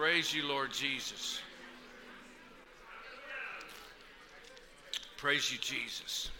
Praise 0.00 0.32
you, 0.32 0.48
Lord 0.48 0.72
Jesus. 0.72 1.42
Praise 5.18 5.52
you, 5.52 5.58
Jesus. 5.58 6.30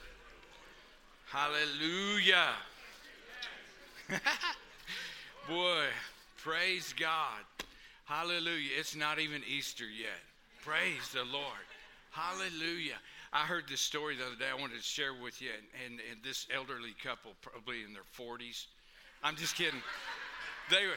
Hallelujah. 1.26 2.54
Boy, 5.46 5.84
praise 6.38 6.94
God. 6.98 7.44
Hallelujah. 8.06 8.70
It's 8.78 8.96
not 8.96 9.18
even 9.18 9.42
Easter 9.46 9.84
yet. 9.84 10.08
Praise 10.64 11.10
the 11.12 11.24
Lord. 11.24 11.44
Hallelujah. 12.12 12.96
I 13.34 13.40
heard 13.40 13.64
this 13.68 13.82
story 13.82 14.16
the 14.16 14.24
other 14.24 14.36
day 14.36 14.46
I 14.50 14.58
wanted 14.58 14.78
to 14.78 14.82
share 14.82 15.12
with 15.12 15.42
you, 15.42 15.50
and, 15.84 15.92
and, 15.92 16.00
and 16.10 16.22
this 16.24 16.46
elderly 16.50 16.94
couple, 17.04 17.32
probably 17.42 17.84
in 17.84 17.92
their 17.92 18.08
40s. 18.18 18.68
I'm 19.22 19.36
just 19.36 19.54
kidding. 19.54 19.82
They 20.70 20.86
were 20.86 20.94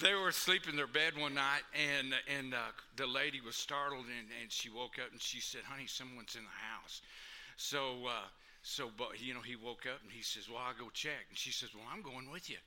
they 0.00 0.14
were 0.14 0.28
asleep 0.28 0.68
in 0.68 0.76
their 0.76 0.86
bed 0.86 1.12
one 1.16 1.34
night, 1.34 1.62
and 1.74 2.14
and 2.38 2.54
uh, 2.54 2.72
the 2.96 3.06
lady 3.06 3.40
was 3.40 3.56
startled, 3.56 4.06
and, 4.06 4.28
and 4.40 4.50
she 4.50 4.70
woke 4.70 4.98
up 4.98 5.12
and 5.12 5.20
she 5.20 5.40
said, 5.40 5.62
"Honey, 5.64 5.86
someone's 5.86 6.34
in 6.34 6.42
the 6.42 6.60
house." 6.74 7.02
So 7.56 8.06
uh, 8.08 8.28
so, 8.62 8.90
but 8.96 9.20
you 9.20 9.34
know, 9.34 9.40
he 9.40 9.56
woke 9.56 9.86
up 9.86 10.00
and 10.02 10.12
he 10.12 10.22
says, 10.22 10.48
"Well, 10.48 10.62
I'll 10.64 10.74
go 10.74 10.90
check." 10.92 11.26
And 11.28 11.38
she 11.38 11.52
says, 11.52 11.70
"Well, 11.74 11.84
I'm 11.92 12.02
going 12.02 12.30
with 12.30 12.50
you." 12.50 12.58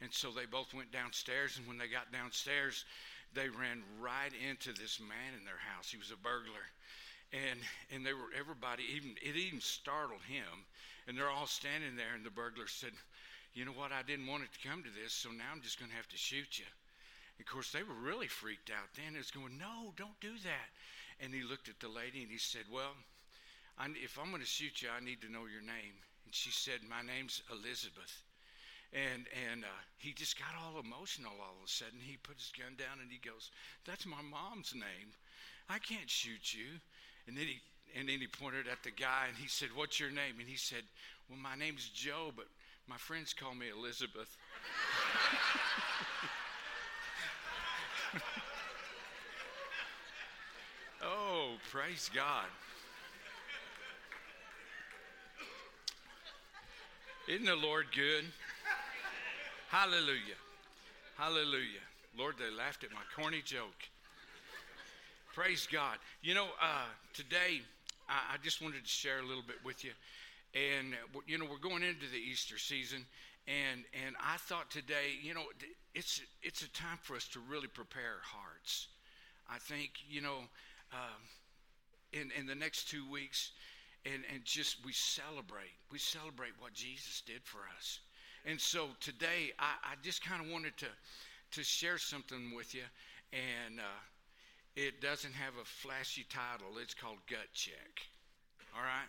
And 0.00 0.12
so 0.12 0.30
they 0.30 0.46
both 0.46 0.74
went 0.74 0.92
downstairs, 0.92 1.58
and 1.58 1.66
when 1.66 1.78
they 1.78 1.88
got 1.88 2.12
downstairs, 2.12 2.84
they 3.34 3.48
ran 3.48 3.82
right 4.00 4.32
into 4.48 4.72
this 4.72 5.00
man 5.00 5.34
in 5.38 5.44
their 5.44 5.58
house. 5.58 5.90
He 5.90 5.98
was 5.98 6.10
a 6.10 6.16
burglar, 6.16 6.64
and 7.32 7.60
and 7.92 8.04
they 8.04 8.12
were 8.12 8.32
everybody 8.38 8.84
even 8.94 9.16
it 9.22 9.36
even 9.36 9.60
startled 9.60 10.22
him, 10.22 10.64
and 11.06 11.16
they're 11.16 11.30
all 11.30 11.46
standing 11.46 11.96
there, 11.96 12.14
and 12.14 12.24
the 12.24 12.30
burglar 12.30 12.68
said 12.68 12.92
you 13.58 13.64
know 13.66 13.74
what, 13.74 13.90
I 13.90 14.06
didn't 14.06 14.30
want 14.30 14.46
it 14.46 14.54
to 14.54 14.68
come 14.68 14.86
to 14.86 14.94
this, 14.94 15.10
so 15.10 15.34
now 15.34 15.50
I'm 15.50 15.66
just 15.66 15.82
going 15.82 15.90
to 15.90 15.98
have 15.98 16.06
to 16.14 16.16
shoot 16.16 16.62
you. 16.62 16.70
Of 17.42 17.46
course, 17.50 17.74
they 17.74 17.82
were 17.82 17.98
really 17.98 18.30
freaked 18.30 18.70
out 18.70 18.94
then. 18.94 19.18
It 19.18 19.26
was 19.26 19.34
going, 19.34 19.58
no, 19.58 19.90
don't 19.98 20.14
do 20.22 20.38
that. 20.46 20.70
And 21.18 21.34
he 21.34 21.42
looked 21.42 21.66
at 21.66 21.82
the 21.82 21.90
lady 21.90 22.22
and 22.22 22.30
he 22.30 22.38
said, 22.38 22.70
well, 22.70 22.94
I, 23.74 23.90
if 23.98 24.14
I'm 24.14 24.30
going 24.30 24.46
to 24.46 24.46
shoot 24.46 24.78
you, 24.78 24.94
I 24.94 25.02
need 25.02 25.18
to 25.26 25.32
know 25.32 25.50
your 25.50 25.66
name. 25.66 25.98
And 26.22 26.30
she 26.30 26.54
said, 26.54 26.86
my 26.86 27.02
name's 27.02 27.42
Elizabeth. 27.50 28.22
And 28.94 29.26
and 29.50 29.64
uh, 29.64 29.80
he 29.98 30.14
just 30.14 30.38
got 30.38 30.56
all 30.56 30.80
emotional 30.80 31.36
all 31.36 31.60
of 31.60 31.66
a 31.66 31.68
sudden. 31.68 32.00
He 32.00 32.16
put 32.16 32.40
his 32.40 32.52
gun 32.56 32.72
down 32.78 33.04
and 33.04 33.12
he 33.12 33.20
goes, 33.20 33.50
"That's 33.84 34.06
my 34.06 34.24
mom's 34.24 34.72
name. 34.72 35.12
I 35.68 35.76
can't 35.78 36.08
shoot 36.08 36.54
you." 36.56 36.80
And 37.26 37.36
then 37.36 37.44
he 37.44 37.60
and 37.94 38.08
then 38.08 38.20
he 38.20 38.26
pointed 38.26 38.66
at 38.66 38.82
the 38.82 38.90
guy 38.90 39.26
and 39.28 39.36
he 39.36 39.46
said, 39.46 39.76
"What's 39.76 40.00
your 40.00 40.08
name?" 40.08 40.40
And 40.40 40.48
he 40.48 40.56
said, 40.56 40.88
"Well, 41.28 41.38
my 41.38 41.54
name's 41.54 41.90
Joe, 41.92 42.32
but 42.34 42.48
my 42.88 42.96
friends 42.96 43.34
call 43.34 43.54
me 43.54 43.66
Elizabeth. 43.68 44.36
oh, 51.04 51.50
praise 51.70 52.10
God. 52.14 52.46
Isn't 57.28 57.44
the 57.44 57.56
Lord 57.56 57.86
good? 57.94 58.24
Hallelujah. 59.68 60.38
Hallelujah. 61.18 61.84
Lord, 62.16 62.36
they 62.38 62.50
laughed 62.56 62.84
at 62.84 62.90
my 62.92 63.02
corny 63.14 63.42
joke. 63.44 63.86
Praise 65.34 65.68
God. 65.70 65.98
You 66.22 66.32
know, 66.32 66.46
uh, 66.60 66.86
today 67.12 67.60
I, 68.08 68.34
I 68.34 68.36
just 68.42 68.62
wanted 68.62 68.82
to 68.82 68.88
share 68.88 69.18
a 69.18 69.26
little 69.26 69.42
bit 69.46 69.56
with 69.62 69.84
you. 69.84 69.90
And, 70.54 70.94
you 71.26 71.38
know, 71.38 71.46
we're 71.50 71.58
going 71.58 71.82
into 71.82 72.06
the 72.10 72.18
Easter 72.18 72.58
season. 72.58 73.04
And, 73.46 73.84
and 74.06 74.16
I 74.22 74.36
thought 74.36 74.70
today, 74.70 75.16
you 75.22 75.34
know, 75.34 75.44
it's, 75.94 76.20
it's 76.42 76.62
a 76.62 76.70
time 76.70 76.98
for 77.02 77.16
us 77.16 77.28
to 77.28 77.40
really 77.48 77.68
prepare 77.68 78.16
hearts. 78.22 78.88
I 79.48 79.58
think, 79.58 79.90
you 80.08 80.20
know, 80.20 80.38
um, 80.92 81.22
in, 82.12 82.30
in 82.38 82.46
the 82.46 82.54
next 82.54 82.90
two 82.90 83.10
weeks, 83.10 83.52
and, 84.04 84.22
and 84.32 84.44
just 84.44 84.84
we 84.84 84.92
celebrate. 84.92 85.72
We 85.90 85.98
celebrate 85.98 86.52
what 86.58 86.72
Jesus 86.72 87.22
did 87.26 87.42
for 87.44 87.60
us. 87.76 88.00
And 88.46 88.60
so 88.60 88.88
today, 89.00 89.52
I, 89.58 89.92
I 89.92 89.94
just 90.02 90.24
kind 90.24 90.44
of 90.44 90.50
wanted 90.50 90.76
to, 90.78 90.86
to 91.52 91.62
share 91.62 91.98
something 91.98 92.54
with 92.54 92.74
you. 92.74 92.84
And 93.32 93.80
uh, 93.80 94.00
it 94.76 95.00
doesn't 95.00 95.34
have 95.34 95.54
a 95.60 95.64
flashy 95.64 96.24
title, 96.30 96.78
it's 96.80 96.94
called 96.94 97.18
Gut 97.28 97.48
Check. 97.52 98.06
All 98.74 98.82
right? 98.82 99.08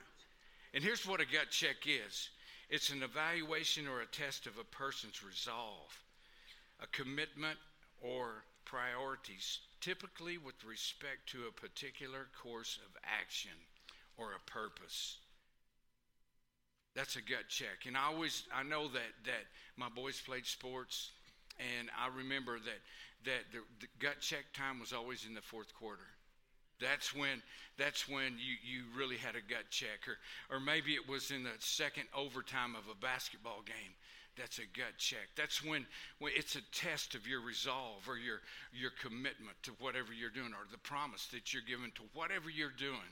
And 0.74 0.84
here's 0.84 1.08
what 1.08 1.22
a 1.22 1.26
gut 1.26 1.50
check 1.50 1.78
is 1.86 2.30
it's 2.70 2.92
an 2.92 3.02
evaluation 3.02 3.88
or 3.88 4.02
a 4.02 4.06
test 4.06 4.46
of 4.46 4.58
a 4.60 4.64
person's 4.64 5.24
resolve, 5.24 5.98
a 6.82 6.88
commitment, 6.88 7.58
or 8.02 8.44
priorities, 8.66 9.60
typically 9.82 10.38
with 10.38 10.64
respect 10.64 11.28
to 11.28 11.48
a 11.48 11.52
particular 11.52 12.28
course 12.42 12.78
of 12.86 12.96
action 13.04 13.52
or 14.18 14.34
a 14.34 14.50
purpose. 14.52 15.18
That's 16.96 17.16
a 17.16 17.22
gut 17.22 17.50
check. 17.50 17.86
And 17.88 17.98
I 17.98 18.06
always 18.06 18.44
I 18.54 18.64
know 18.64 18.88
that 18.90 19.14
that 19.26 19.46
my 19.76 19.90
boys 19.90 20.22
played 20.22 20.46
sports 20.46 21.12
and 21.58 21.90
I 21.98 22.16
remember 22.16 22.60
that 22.60 22.80
that 23.26 23.52
the, 23.52 23.60
the 23.80 23.88
gut 24.00 24.22
check 24.22 24.46
time 24.54 24.80
was 24.80 24.94
always 24.94 25.26
in 25.26 25.34
the 25.34 25.42
fourth 25.42 25.74
quarter. 25.74 26.08
That's 26.80 27.14
when 27.14 27.42
that's 27.78 28.08
when 28.10 28.38
you, 28.38 28.56
you 28.64 28.84
really 28.98 29.18
had 29.18 29.36
a 29.36 29.42
gut 29.42 29.70
check, 29.70 30.08
or 30.08 30.56
or 30.56 30.60
maybe 30.60 30.94
it 30.94 31.08
was 31.08 31.32
in 31.32 31.44
the 31.44 31.56
second 31.60 32.06
overtime 32.16 32.76
of 32.76 32.84
a 32.90 33.00
basketball 33.00 33.62
game. 33.66 33.94
That's 34.38 34.60
a 34.60 34.78
gut 34.78 34.98
check. 34.98 35.28
That's 35.36 35.64
when, 35.64 35.86
when 36.20 36.32
it's 36.34 36.56
a 36.56 36.62
test 36.72 37.14
of 37.14 37.28
your 37.28 37.42
resolve 37.42 38.08
or 38.08 38.18
your 38.18 38.40
your 38.72 38.92
commitment 39.02 39.58
to 39.64 39.72
whatever 39.80 40.14
you're 40.14 40.30
doing, 40.30 40.54
or 40.54 40.66
the 40.72 40.78
promise 40.78 41.28
that 41.28 41.54
you're 41.54 41.64
given 41.64 41.92
to 41.96 42.04
whatever 42.14 42.50
you're 42.50 42.70
doing. 42.70 43.12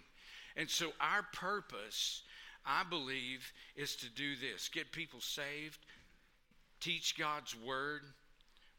And 0.55 0.69
so 0.69 0.91
our 1.01 1.23
purpose, 1.33 2.23
I 2.65 2.83
believe, 2.89 3.51
is 3.75 3.95
to 3.97 4.09
do 4.09 4.35
this: 4.35 4.69
get 4.69 4.91
people 4.91 5.19
saved, 5.19 5.79
teach 6.79 7.17
God's 7.17 7.55
word, 7.65 8.03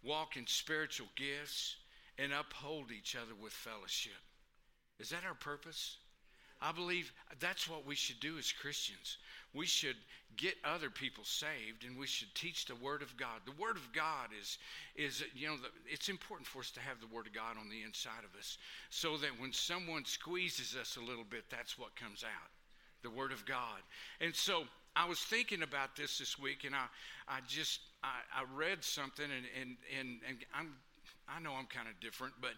walk 0.02 0.36
in 0.36 0.46
spiritual 0.46 1.08
gifts, 1.16 1.76
and 2.18 2.32
uphold 2.32 2.90
each 2.90 3.14
other 3.14 3.34
with 3.40 3.52
fellowship. 3.52 4.12
Is 4.98 5.10
that 5.10 5.24
our 5.26 5.34
purpose? 5.34 5.96
I 6.60 6.72
believe 6.72 7.12
that's 7.38 7.68
what 7.68 7.86
we 7.86 7.94
should 7.94 8.18
do 8.20 8.36
as 8.36 8.50
Christians. 8.50 9.18
We 9.54 9.66
should 9.66 9.96
get 10.36 10.54
other 10.64 10.90
people 10.90 11.24
saved 11.24 11.84
and 11.86 11.96
we 11.96 12.06
should 12.06 12.34
teach 12.34 12.66
the 12.66 12.74
Word 12.74 13.02
of 13.02 13.16
God. 13.16 13.40
The 13.46 13.60
Word 13.60 13.76
of 13.76 13.92
God 13.92 14.30
is, 14.38 14.58
is 14.96 15.22
you 15.34 15.48
know, 15.48 15.56
it's 15.86 16.08
important 16.08 16.48
for 16.48 16.60
us 16.60 16.70
to 16.72 16.80
have 16.80 17.00
the 17.00 17.14
Word 17.14 17.26
of 17.26 17.32
God 17.32 17.56
on 17.58 17.68
the 17.70 17.82
inside 17.82 18.24
of 18.24 18.38
us 18.38 18.58
so 18.90 19.16
that 19.18 19.38
when 19.38 19.52
someone 19.52 20.04
squeezes 20.04 20.76
us 20.76 20.96
a 20.96 21.00
little 21.00 21.24
bit, 21.28 21.44
that's 21.50 21.78
what 21.78 21.94
comes 21.96 22.24
out 22.24 22.50
the 23.02 23.10
Word 23.10 23.30
of 23.30 23.46
God. 23.46 23.78
And 24.20 24.34
so 24.34 24.64
I 24.96 25.08
was 25.08 25.20
thinking 25.20 25.62
about 25.62 25.94
this 25.94 26.18
this 26.18 26.36
week 26.36 26.64
and 26.64 26.74
I, 26.74 26.86
I 27.28 27.38
just, 27.46 27.80
I, 28.02 28.18
I 28.34 28.42
read 28.56 28.82
something 28.82 29.24
and, 29.24 29.46
and, 29.60 29.76
and, 29.96 30.18
and 30.28 30.38
I'm, 30.52 30.74
I 31.34 31.40
know 31.40 31.52
I'm 31.54 31.66
kind 31.66 31.88
of 31.88 31.98
different, 32.00 32.34
but 32.40 32.52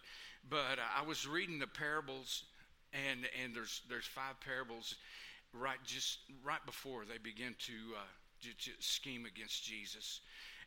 but 0.49 0.79
uh, 0.79 1.01
I 1.03 1.07
was 1.07 1.27
reading 1.27 1.59
the 1.59 1.67
parables, 1.67 2.45
and 2.93 3.27
and 3.43 3.55
there's 3.55 3.83
there's 3.89 4.07
five 4.07 4.41
parables, 4.41 4.95
right 5.53 5.79
just 5.85 6.19
right 6.45 6.65
before 6.65 7.05
they 7.05 7.19
begin 7.19 7.55
to, 7.67 7.73
uh, 7.97 8.07
to, 8.43 8.71
to 8.71 8.71
scheme 8.79 9.27
against 9.27 9.65
Jesus, 9.65 10.21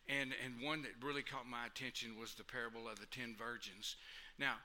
and 0.07 0.33
and 0.43 0.61
one 0.61 0.81
that 0.83 0.91
really 1.01 1.23
caught 1.23 1.47
my 1.47 1.65
attention 1.65 2.19
was 2.19 2.33
the 2.33 2.43
parable 2.43 2.87
of 2.87 2.99
the 2.99 3.07
ten 3.07 3.35
virgins. 3.37 3.95
Now 4.37 4.55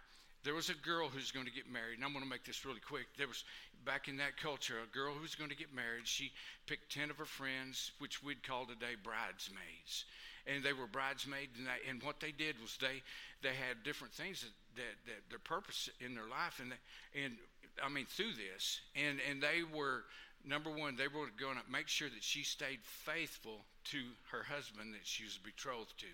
there 0.44 0.54
was 0.54 0.70
a 0.70 0.74
girl 0.74 1.08
who's 1.08 1.30
going 1.30 1.46
to 1.46 1.52
get 1.52 1.70
married, 1.70 1.96
and 1.96 2.04
I'm 2.04 2.12
going 2.12 2.24
to 2.24 2.30
make 2.30 2.44
this 2.44 2.64
really 2.64 2.80
quick. 2.80 3.06
There 3.16 3.26
was, 3.26 3.44
back 3.84 4.08
in 4.08 4.16
that 4.18 4.36
culture, 4.36 4.76
a 4.78 4.96
girl 4.96 5.12
who 5.12 5.22
was 5.22 5.34
going 5.34 5.50
to 5.50 5.56
get 5.56 5.74
married. 5.74 6.06
She 6.06 6.32
picked 6.66 6.92
10 6.92 7.10
of 7.10 7.18
her 7.18 7.24
friends, 7.24 7.90
which 7.98 8.22
we'd 8.22 8.46
call 8.46 8.64
today 8.64 8.94
bridesmaids. 9.02 10.04
And 10.48 10.64
they 10.64 10.72
were 10.72 10.86
bridesmaids, 10.86 11.52
and, 11.58 11.66
they, 11.66 11.90
and 11.90 12.02
what 12.02 12.20
they 12.20 12.32
did 12.32 12.56
was 12.60 12.76
they, 12.80 13.02
they 13.42 13.54
had 13.54 13.84
different 13.84 14.14
things 14.14 14.40
that, 14.40 14.50
that, 14.76 14.96
that 15.06 15.22
their 15.28 15.38
purpose 15.38 15.90
in 16.00 16.14
their 16.14 16.28
life, 16.28 16.58
and, 16.60 16.72
they, 16.72 17.22
and 17.22 17.36
I 17.84 17.88
mean, 17.88 18.06
through 18.06 18.32
this. 18.32 18.80
And, 18.96 19.18
and 19.28 19.42
they 19.42 19.62
were, 19.76 20.04
number 20.46 20.70
one, 20.70 20.96
they 20.96 21.08
were 21.08 21.28
going 21.38 21.56
to 21.56 21.70
make 21.70 21.88
sure 21.88 22.08
that 22.08 22.24
she 22.24 22.44
stayed 22.44 22.80
faithful 22.82 23.60
to 23.92 23.98
her 24.30 24.42
husband 24.42 24.94
that 24.94 25.04
she 25.04 25.24
was 25.24 25.38
betrothed 25.38 25.98
to. 25.98 26.06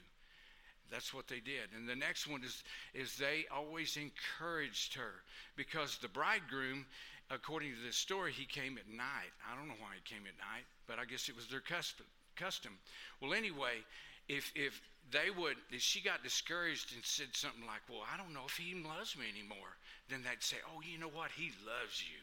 That's 0.90 1.14
what 1.14 1.28
they 1.28 1.40
did. 1.40 1.72
And 1.76 1.88
the 1.88 1.96
next 1.96 2.26
one 2.26 2.42
is, 2.44 2.62
is 2.92 3.16
they 3.16 3.46
always 3.54 3.96
encouraged 3.96 4.94
her 4.94 5.22
because 5.56 5.98
the 5.98 6.08
bridegroom, 6.08 6.86
according 7.30 7.70
to 7.70 7.80
this 7.84 7.96
story, 7.96 8.32
he 8.32 8.44
came 8.44 8.78
at 8.78 8.88
night. 8.88 9.32
I 9.50 9.56
don't 9.56 9.68
know 9.68 9.80
why 9.80 9.94
he 9.94 10.14
came 10.14 10.24
at 10.26 10.38
night, 10.38 10.64
but 10.86 10.98
I 10.98 11.04
guess 11.04 11.28
it 11.28 11.36
was 11.36 11.46
their 11.46 11.60
custom. 11.60 12.06
custom. 12.36 12.72
Well, 13.20 13.32
anyway, 13.32 13.82
if, 14.28 14.52
if 14.54 14.80
they 15.10 15.30
would, 15.30 15.56
if 15.70 15.80
she 15.80 16.00
got 16.00 16.22
discouraged 16.22 16.94
and 16.94 17.04
said 17.04 17.28
something 17.32 17.66
like, 17.66 17.82
Well, 17.88 18.02
I 18.12 18.16
don't 18.16 18.32
know 18.32 18.46
if 18.46 18.56
he 18.56 18.74
loves 18.74 19.16
me 19.16 19.26
anymore, 19.30 19.76
then 20.08 20.22
they'd 20.22 20.42
say, 20.42 20.56
Oh, 20.74 20.80
you 20.80 20.98
know 20.98 21.08
what? 21.08 21.30
He 21.30 21.52
loves 21.66 22.02
you. 22.02 22.20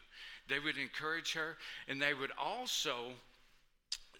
They 0.48 0.58
would 0.58 0.76
encourage 0.76 1.32
her, 1.34 1.56
and 1.88 2.00
they 2.02 2.14
would 2.14 2.32
also 2.38 3.14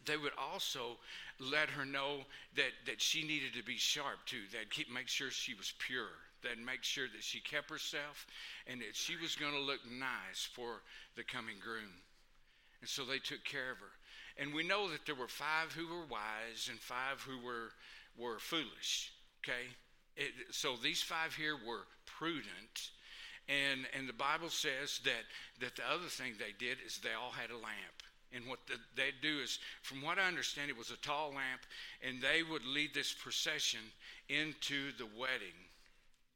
they 0.05 0.17
would 0.17 0.32
also 0.37 0.99
let 1.38 1.70
her 1.70 1.84
know 1.84 2.25
that, 2.56 2.73
that 2.87 3.00
she 3.00 3.23
needed 3.23 3.55
to 3.55 3.62
be 3.62 3.76
sharp 3.76 4.19
too. 4.26 4.43
They'd 4.52 4.70
keep 4.70 4.90
make 4.90 5.08
sure 5.08 5.31
she 5.31 5.55
was 5.55 5.73
pure. 5.79 6.11
that 6.43 6.58
make 6.58 6.82
sure 6.82 7.06
that 7.06 7.23
she 7.23 7.40
kept 7.40 7.70
herself 7.70 8.26
and 8.67 8.81
that 8.81 8.96
she 8.96 9.14
was 9.17 9.37
going 9.37 9.52
to 9.52 9.61
look 9.61 9.81
nice 9.87 10.43
for 10.52 10.82
the 11.17 11.23
coming 11.23 11.56
groom. 11.62 12.02
And 12.81 12.90
so 12.90 13.05
they 13.05 13.19
took 13.19 13.44
care 13.44 13.70
of 13.70 13.79
her. 13.79 13.94
And 14.38 14.55
we 14.55 14.62
know 14.62 14.90
that 14.90 15.06
there 15.06 15.14
were 15.14 15.29
five 15.29 15.73
who 15.73 15.87
were 15.87 16.06
wise 16.06 16.69
and 16.70 16.79
five 16.79 17.20
who 17.20 17.44
were, 17.44 17.70
were 18.17 18.38
foolish. 18.38 19.12
Okay? 19.44 19.69
It, 20.17 20.32
so 20.50 20.76
these 20.82 21.02
five 21.02 21.34
here 21.34 21.56
were 21.67 21.87
prudent. 22.06 22.90
And, 23.49 23.87
and 23.96 24.08
the 24.08 24.12
Bible 24.12 24.49
says 24.49 25.00
that, 25.05 25.25
that 25.61 25.76
the 25.76 25.82
other 25.90 26.08
thing 26.08 26.34
they 26.38 26.55
did 26.58 26.79
is 26.87 26.99
they 26.99 27.14
all 27.20 27.32
had 27.32 27.50
a 27.50 27.55
lamp. 27.55 28.02
And 28.34 28.46
what 28.46 28.61
the, 28.67 28.75
they'd 28.96 29.20
do 29.20 29.40
is, 29.40 29.58
from 29.82 30.00
what 30.00 30.19
I 30.19 30.26
understand, 30.26 30.70
it 30.70 30.79
was 30.79 30.90
a 30.90 30.96
tall 30.96 31.29
lamp, 31.29 31.62
and 32.06 32.23
they 32.23 32.43
would 32.43 32.64
lead 32.64 32.94
this 32.94 33.12
procession 33.12 33.81
into 34.29 34.93
the 34.96 35.05
wedding 35.05 35.58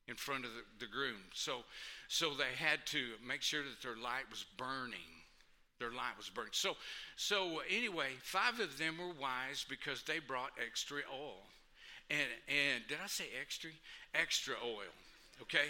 in 0.09 0.15
front 0.15 0.45
of 0.45 0.51
the, 0.53 0.85
the 0.85 0.91
groom. 0.91 1.23
So, 1.33 1.65
so 2.09 2.31
they 2.35 2.55
had 2.57 2.85
to 2.87 3.13
make 3.27 3.43
sure 3.43 3.63
that 3.63 3.83
their 3.83 3.97
light 3.97 4.29
was 4.31 4.45
burning. 4.57 5.16
Their 5.79 5.91
light 5.91 6.17
was 6.17 6.31
burning. 6.31 6.53
So, 6.53 6.77
so 7.17 7.61
anyway, 7.71 8.09
five 8.23 8.61
of 8.61 8.79
them 8.79 8.97
were 8.99 9.13
wise 9.21 9.65
because 9.69 10.03
they 10.03 10.19
brought 10.19 10.51
extra 10.65 10.99
oil. 11.13 11.43
And, 12.09 12.29
and 12.49 12.87
did 12.89 12.99
I 13.03 13.09
say 13.09 13.25
extra? 13.41 13.71
Extra 14.15 14.55
oil. 14.65 14.93
Okay? 15.43 15.69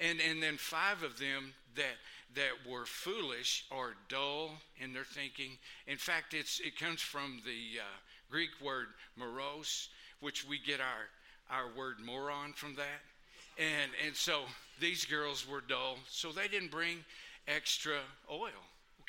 And, 0.00 0.18
and 0.20 0.42
then 0.42 0.56
five 0.56 1.02
of 1.02 1.18
them 1.18 1.52
that, 1.76 1.98
that 2.34 2.70
were 2.70 2.86
foolish 2.86 3.66
or 3.70 3.94
dull 4.08 4.52
in 4.78 4.92
their 4.92 5.04
thinking. 5.04 5.50
In 5.86 5.98
fact, 5.98 6.34
it's, 6.34 6.60
it 6.60 6.78
comes 6.78 7.00
from 7.00 7.40
the 7.44 7.80
uh, 7.80 7.96
Greek 8.30 8.50
word 8.60 8.86
moros, 9.16 9.88
which 10.20 10.46
we 10.48 10.58
get 10.58 10.80
our, 10.80 11.56
our 11.56 11.66
word 11.76 11.96
moron 12.04 12.52
from 12.54 12.74
that. 12.76 13.02
And, 13.58 13.90
and 14.06 14.16
so 14.16 14.42
these 14.80 15.04
girls 15.04 15.46
were 15.48 15.60
dull, 15.60 15.96
so 16.08 16.32
they 16.32 16.48
didn't 16.48 16.70
bring 16.70 17.04
extra 17.46 17.98
oil. 18.30 18.50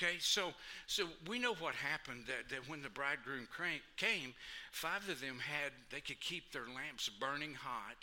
Okay, 0.01 0.15
so 0.19 0.53
so 0.87 1.07
we 1.27 1.39
know 1.39 1.55
what 1.55 1.75
happened 1.75 2.23
that, 2.27 2.49
that 2.49 2.69
when 2.69 2.81
the 2.81 2.89
bridegroom 2.89 3.47
came, 3.97 4.33
five 4.71 5.07
of 5.09 5.19
them 5.19 5.39
had 5.39 5.71
they 5.91 5.99
could 5.99 6.21
keep 6.21 6.51
their 6.51 6.67
lamps 6.73 7.09
burning 7.09 7.53
hot, 7.53 7.97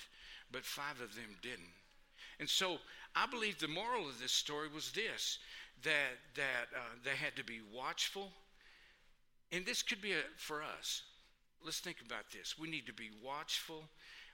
but 0.52 0.64
five 0.64 1.00
of 1.00 1.14
them 1.14 1.36
didn't. 1.40 1.72
And 2.38 2.48
so 2.48 2.78
I 3.14 3.26
believe 3.26 3.58
the 3.58 3.68
moral 3.68 4.08
of 4.08 4.20
this 4.20 4.32
story 4.32 4.68
was 4.68 4.92
this 4.92 5.38
that, 5.84 6.18
that 6.34 6.68
uh, 6.74 6.78
they 7.04 7.16
had 7.16 7.34
to 7.36 7.44
be 7.44 7.60
watchful. 7.74 8.30
And 9.52 9.64
this 9.64 9.82
could 9.82 10.02
be 10.02 10.12
a, 10.12 10.22
for 10.36 10.62
us. 10.62 11.02
Let's 11.64 11.80
think 11.80 11.98
about 12.04 12.30
this. 12.32 12.58
We 12.58 12.68
need 12.68 12.86
to 12.86 12.92
be 12.92 13.10
watchful. 13.24 13.84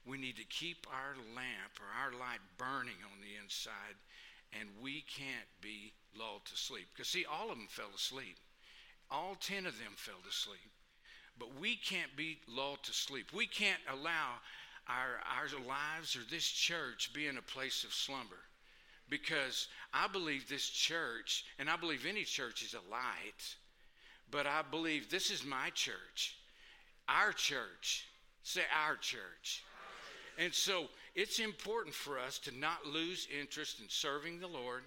We 0.05 0.19
need 0.19 0.37
to 0.37 0.44
keep 0.44 0.87
our 0.91 1.14
lamp 1.35 1.79
or 1.79 1.87
our 2.03 2.19
light 2.19 2.41
burning 2.59 2.99
on 3.05 3.20
the 3.20 3.41
inside, 3.41 3.94
and 4.59 4.69
we 4.82 5.05
can't 5.06 5.49
be 5.61 5.93
lulled 6.19 6.44
to 6.47 6.56
sleep. 6.56 6.88
Because, 6.93 7.09
see, 7.09 7.25
all 7.25 7.50
of 7.50 7.56
them 7.56 7.69
fell 7.69 7.91
asleep. 7.94 8.37
All 9.11 9.37
10 9.41 9.67
of 9.67 9.79
them 9.79 9.93
fell 9.97 10.20
asleep. 10.29 10.70
But 11.38 11.61
we 11.61 11.76
can't 11.76 12.14
be 12.17 12.38
lulled 12.49 12.82
to 12.85 12.93
sleep. 12.93 13.32
We 13.32 13.47
can't 13.47 13.81
allow 13.91 14.38
our, 14.88 15.20
our 15.26 15.67
lives 15.67 16.17
or 16.17 16.20
this 16.31 16.47
church 16.47 17.11
be 17.14 17.26
in 17.26 17.38
a 17.38 17.43
place 17.43 17.85
of 17.85 17.93
slumber. 17.93 18.41
Because 19.09 19.69
I 19.93 20.09
believe 20.09 20.49
this 20.49 20.69
church, 20.69 21.44
and 21.59 21.69
I 21.69 21.76
believe 21.76 22.06
any 22.06 22.25
church 22.25 22.62
is 22.62 22.75
a 22.75 22.91
light, 22.91 23.56
but 24.31 24.47
I 24.47 24.62
believe 24.62 25.11
this 25.11 25.31
is 25.31 25.44
my 25.44 25.70
church, 25.70 26.37
our 27.09 27.32
church. 27.32 28.06
Say, 28.43 28.62
our 28.87 28.97
church. 28.97 29.62
And 30.38 30.53
so 30.53 30.87
it's 31.14 31.38
important 31.38 31.94
for 31.94 32.19
us 32.19 32.38
to 32.41 32.59
not 32.59 32.87
lose 32.87 33.29
interest 33.41 33.81
in 33.81 33.87
serving 33.88 34.41
the 34.41 34.49
Lord, 34.49 34.82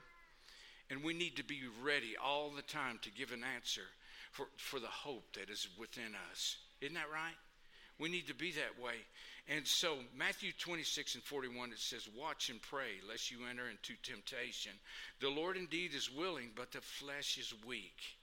and 0.90 1.04
we 1.04 1.14
need 1.14 1.38
to 1.38 1.44
be 1.44 1.62
ready 1.84 2.16
all 2.24 2.52
the 2.52 2.62
time 2.62 3.00
to 3.02 3.12
give 3.12 3.32
an 3.32 3.44
answer 3.56 3.82
for, 4.32 4.48
for 4.58 4.80
the 4.80 4.88
hope 4.88 5.34
that 5.34 5.50
is 5.50 5.68
within 5.80 6.14
us. 6.32 6.58
Isn't 6.82 6.96
that 6.96 7.12
right? 7.12 7.36
We 8.00 8.10
need 8.10 8.28
to 8.28 8.36
be 8.36 8.52
that 8.52 8.84
way. 8.84 8.96
And 9.48 9.66
so, 9.66 9.98
Matthew 10.18 10.52
26 10.58 11.16
and 11.16 11.24
41, 11.24 11.72
it 11.72 11.80
says, 11.80 12.10
Watch 12.18 12.50
and 12.50 12.62
pray, 12.62 13.00
lest 13.08 13.32
you 13.32 13.38
enter 13.50 13.70
into 13.70 13.94
temptation. 14.02 14.72
The 15.22 15.30
Lord 15.30 15.56
indeed 15.56 15.94
is 15.94 16.12
willing, 16.12 16.50
but 16.56 16.72
the 16.72 16.82
flesh 16.82 17.38
is 17.38 17.54
weak. 17.66 18.18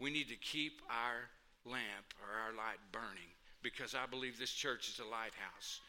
We 0.00 0.10
need 0.10 0.28
to 0.28 0.36
keep 0.36 0.80
our 0.90 1.28
lamp 1.64 2.14
or 2.20 2.28
our 2.32 2.56
light 2.56 2.80
burning 2.92 3.30
because 3.62 3.94
I 3.94 4.06
believe 4.06 4.38
this 4.38 4.52
church 4.52 4.88
is 4.88 4.98
a 4.98 5.04
lighthouse. 5.04 5.80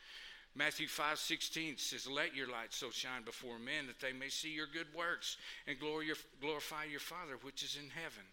Matthew 0.56 0.88
5 0.88 1.19
16 1.19 1.78
says, 1.78 2.07
Let 2.07 2.36
your 2.36 2.48
light 2.48 2.72
so 2.72 2.90
shine 2.90 3.24
before 3.24 3.60
men 3.60 3.88
that 3.88 4.00
they 4.00 4.13
may 4.13 4.30
see 4.30 4.54
your 4.54 4.68
good 4.68 4.88
works 4.96 5.38
and 5.68 5.78
glorify 5.80 6.86
your 6.86 7.02
Father 7.02 7.36
which 7.42 7.62
is 7.62 7.78
in 7.81 7.90
heaven. 7.90 8.24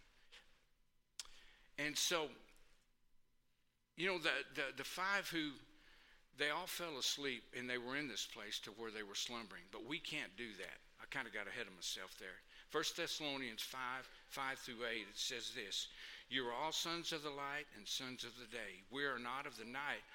And 1.78 1.98
so, 1.98 2.28
you 3.96 4.06
know, 4.06 4.18
the, 4.18 4.30
the, 4.54 4.62
the 4.76 4.84
five 4.84 5.28
who 5.28 5.50
they 6.38 6.50
all 6.50 6.66
fell 6.66 6.96
asleep 6.98 7.42
and 7.58 7.68
they 7.68 7.78
were 7.78 7.96
in 7.96 8.08
this 8.08 8.26
place 8.26 8.60
to 8.60 8.70
where 8.70 8.90
they 8.90 9.02
were 9.02 9.16
slumbering. 9.16 9.64
But 9.72 9.88
we 9.88 9.98
can't 9.98 10.34
do 10.36 10.48
that. 10.58 10.78
I 11.02 11.06
kind 11.10 11.26
of 11.26 11.34
got 11.34 11.48
ahead 11.48 11.66
of 11.66 11.74
myself 11.74 12.14
there. 12.20 12.38
1 12.70 12.84
Thessalonians 12.96 13.62
5 13.62 13.80
5 14.28 14.58
through 14.58 14.86
8, 14.88 14.96
it 14.96 15.18
says 15.18 15.50
this 15.54 15.88
You 16.30 16.46
are 16.46 16.54
all 16.54 16.72
sons 16.72 17.12
of 17.12 17.22
the 17.22 17.30
light 17.30 17.66
and 17.76 17.86
sons 17.86 18.24
of 18.24 18.32
the 18.38 18.48
day. 18.48 18.80
We 18.90 19.04
are 19.04 19.18
not 19.18 19.46
of 19.46 19.58
the 19.58 19.66
night 19.66 20.06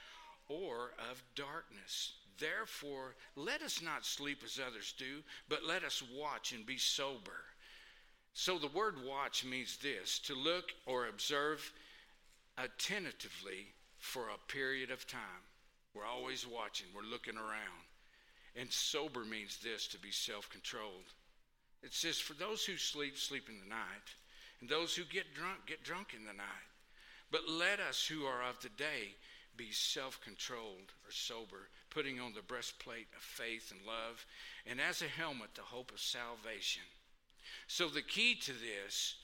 or 0.50 0.92
of 1.12 1.24
darkness. 1.36 2.14
Therefore, 2.40 3.16
let 3.36 3.62
us 3.62 3.82
not 3.82 4.06
sleep 4.06 4.42
as 4.46 4.60
others 4.60 4.94
do, 4.98 5.24
but 5.50 5.64
let 5.64 5.84
us 5.84 6.04
watch 6.16 6.52
and 6.52 6.66
be 6.66 6.78
sober. 6.78 7.44
So 8.34 8.60
the 8.60 8.68
word 8.68 9.04
watch 9.04 9.44
means 9.44 9.78
this 9.78 10.20
to 10.20 10.36
look 10.36 10.66
or 10.86 11.08
observe 11.08 11.72
attentively 12.58 13.74
for 13.98 14.30
a 14.30 14.52
period 14.52 14.92
of 14.92 15.08
time. 15.08 15.44
We're 15.94 16.06
always 16.06 16.46
watching, 16.46 16.88
we're 16.96 17.10
looking 17.10 17.38
around. 17.38 17.88
And 18.56 18.72
sober 18.72 19.24
means 19.26 19.58
this 19.58 19.88
to 19.88 20.00
be 20.00 20.12
self 20.12 20.50
controlled. 20.50 21.14
It 21.84 21.94
says, 21.94 22.20
For 22.20 22.34
those 22.34 22.66
who 22.66 22.78
sleep, 22.78 23.18
sleep 23.18 23.50
in 23.50 23.60
the 23.60 23.70
night, 23.70 24.16
and 24.62 24.70
those 24.70 24.96
who 24.96 25.04
get 25.04 25.34
drunk, 25.36 25.66
get 25.68 25.84
drunk 25.84 26.14
in 26.16 26.26
the 26.26 26.34
night. 26.34 26.68
But 27.32 27.50
let 27.50 27.80
us 27.80 28.06
who 28.06 28.26
are 28.26 28.44
of 28.48 28.60
the 28.62 28.70
day 28.70 29.16
be 29.58 29.72
self 29.72 30.20
controlled 30.22 30.94
or 31.06 31.12
sober, 31.12 31.70
putting 31.90 32.20
on 32.20 32.34
the 32.34 32.42
breastplate 32.42 33.08
of 33.16 33.22
faith 33.22 33.72
and 33.72 33.86
love, 33.86 34.26
and 34.66 34.80
as 34.80 35.02
a 35.02 35.06
helmet, 35.06 35.50
the 35.56 35.62
hope 35.62 35.92
of 35.92 36.00
salvation. 36.00 36.84
So 37.68 37.88
the 37.88 38.02
key 38.02 38.36
to 38.36 38.52
this 38.54 39.16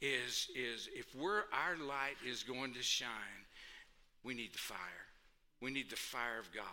is, 0.00 0.48
is 0.54 0.88
if 0.94 1.14
we're, 1.14 1.44
our 1.52 1.76
light 1.86 2.16
is 2.26 2.42
going 2.42 2.74
to 2.74 2.82
shine, 2.82 3.10
we 4.22 4.34
need 4.34 4.52
the 4.52 4.58
fire. 4.58 4.78
We 5.60 5.70
need 5.70 5.90
the 5.90 5.96
fire 5.96 6.38
of 6.38 6.52
God. 6.52 6.64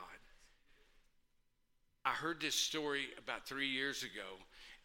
I 2.06 2.12
heard 2.12 2.40
this 2.40 2.56
story 2.56 3.08
about 3.18 3.46
three 3.46 3.68
years 3.68 4.04
ago, 4.04 4.40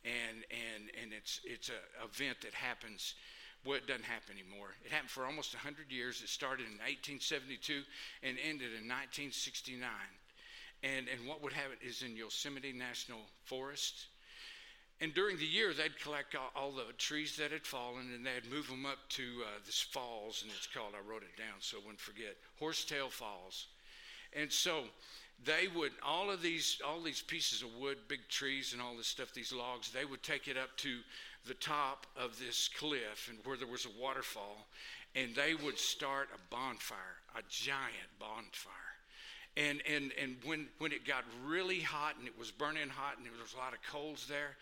and 0.05 0.45
and 0.51 0.91
and 1.01 1.13
it's 1.13 1.41
it's 1.45 1.69
an 1.69 1.77
event 2.05 2.39
that 2.43 2.53
happens. 2.53 3.15
Well, 3.65 3.77
it 3.77 3.87
doesn't 3.87 4.05
happen 4.05 4.35
anymore. 4.35 4.69
It 4.85 4.91
happened 4.91 5.11
for 5.11 5.25
almost 5.25 5.55
100 5.55 5.91
years. 5.91 6.21
It 6.23 6.29
started 6.29 6.67
in 6.67 6.83
1872 6.83 7.83
and 8.23 8.37
ended 8.43 8.75
in 8.75 8.91
1969. 8.91 9.79
And, 10.83 11.07
and 11.07 11.29
what 11.29 11.43
would 11.43 11.53
happen 11.53 11.79
is 11.81 12.03
in 12.03 12.17
Yosemite 12.17 12.73
National 12.73 13.21
Forest. 13.45 14.07
And 15.01 15.15
during 15.15 15.37
the 15.37 15.47
year, 15.47 15.73
they'd 15.73 15.99
collect 16.01 16.35
all, 16.35 16.51
all 16.55 16.73
the 16.73 16.93
trees 16.99 17.37
that 17.37 17.53
had 17.53 17.67
fallen 17.67 18.11
and 18.15 18.27
they'd 18.27 18.51
move 18.51 18.69
them 18.69 18.87
up 18.87 18.99
to 19.11 19.23
uh, 19.43 19.59
this 19.65 19.81
falls, 19.81 20.43
and 20.43 20.53
it's 20.57 20.67
called, 20.67 20.95
I 20.95 21.09
wrote 21.09 21.23
it 21.23 21.37
down 21.37 21.59
so 21.61 21.79
I 21.79 21.81
wouldn't 21.81 22.01
forget, 22.01 22.37
Horsetail 22.59 23.09
Falls. 23.09 23.67
And 24.33 24.51
so 24.51 24.85
they 25.45 25.67
would 25.75 25.93
all 26.05 26.31
of 26.31 26.41
these 26.41 26.81
all 26.87 27.03
these 27.03 27.21
pieces 27.21 27.63
of 27.63 27.75
wood, 27.75 27.99
big 28.09 28.21
trees 28.29 28.73
and 28.73 28.81
all 28.81 28.97
this 28.97 29.09
stuff, 29.09 29.35
these 29.35 29.53
logs, 29.53 29.91
they 29.91 30.05
would 30.05 30.23
take 30.23 30.49
it 30.49 30.57
up 30.57 30.77
to 30.79 31.01
the 31.47 31.55
top 31.55 32.07
of 32.17 32.39
this 32.39 32.69
cliff 32.69 33.29
and 33.29 33.39
where 33.45 33.57
there 33.57 33.67
was 33.67 33.87
a 33.87 34.01
waterfall, 34.03 34.67
and 35.15 35.35
they 35.35 35.55
would 35.55 35.79
start 35.79 36.29
a 36.35 36.55
bonfire, 36.55 37.21
a 37.37 37.43
giant 37.49 38.11
bonfire. 38.19 38.73
And, 39.57 39.83
and, 39.87 40.13
and 40.21 40.37
when, 40.45 40.69
when 40.79 40.93
it 40.93 41.07
got 41.07 41.25
really 41.45 41.81
hot 41.81 42.15
and 42.19 42.27
it 42.27 42.39
was 42.39 42.51
burning 42.51 42.89
hot 42.89 43.19
and 43.19 43.27
there 43.27 43.33
was 43.33 43.53
a 43.53 43.59
lot 43.59 43.75
of 43.75 43.83
coals 43.83 44.27
there, 44.27 44.57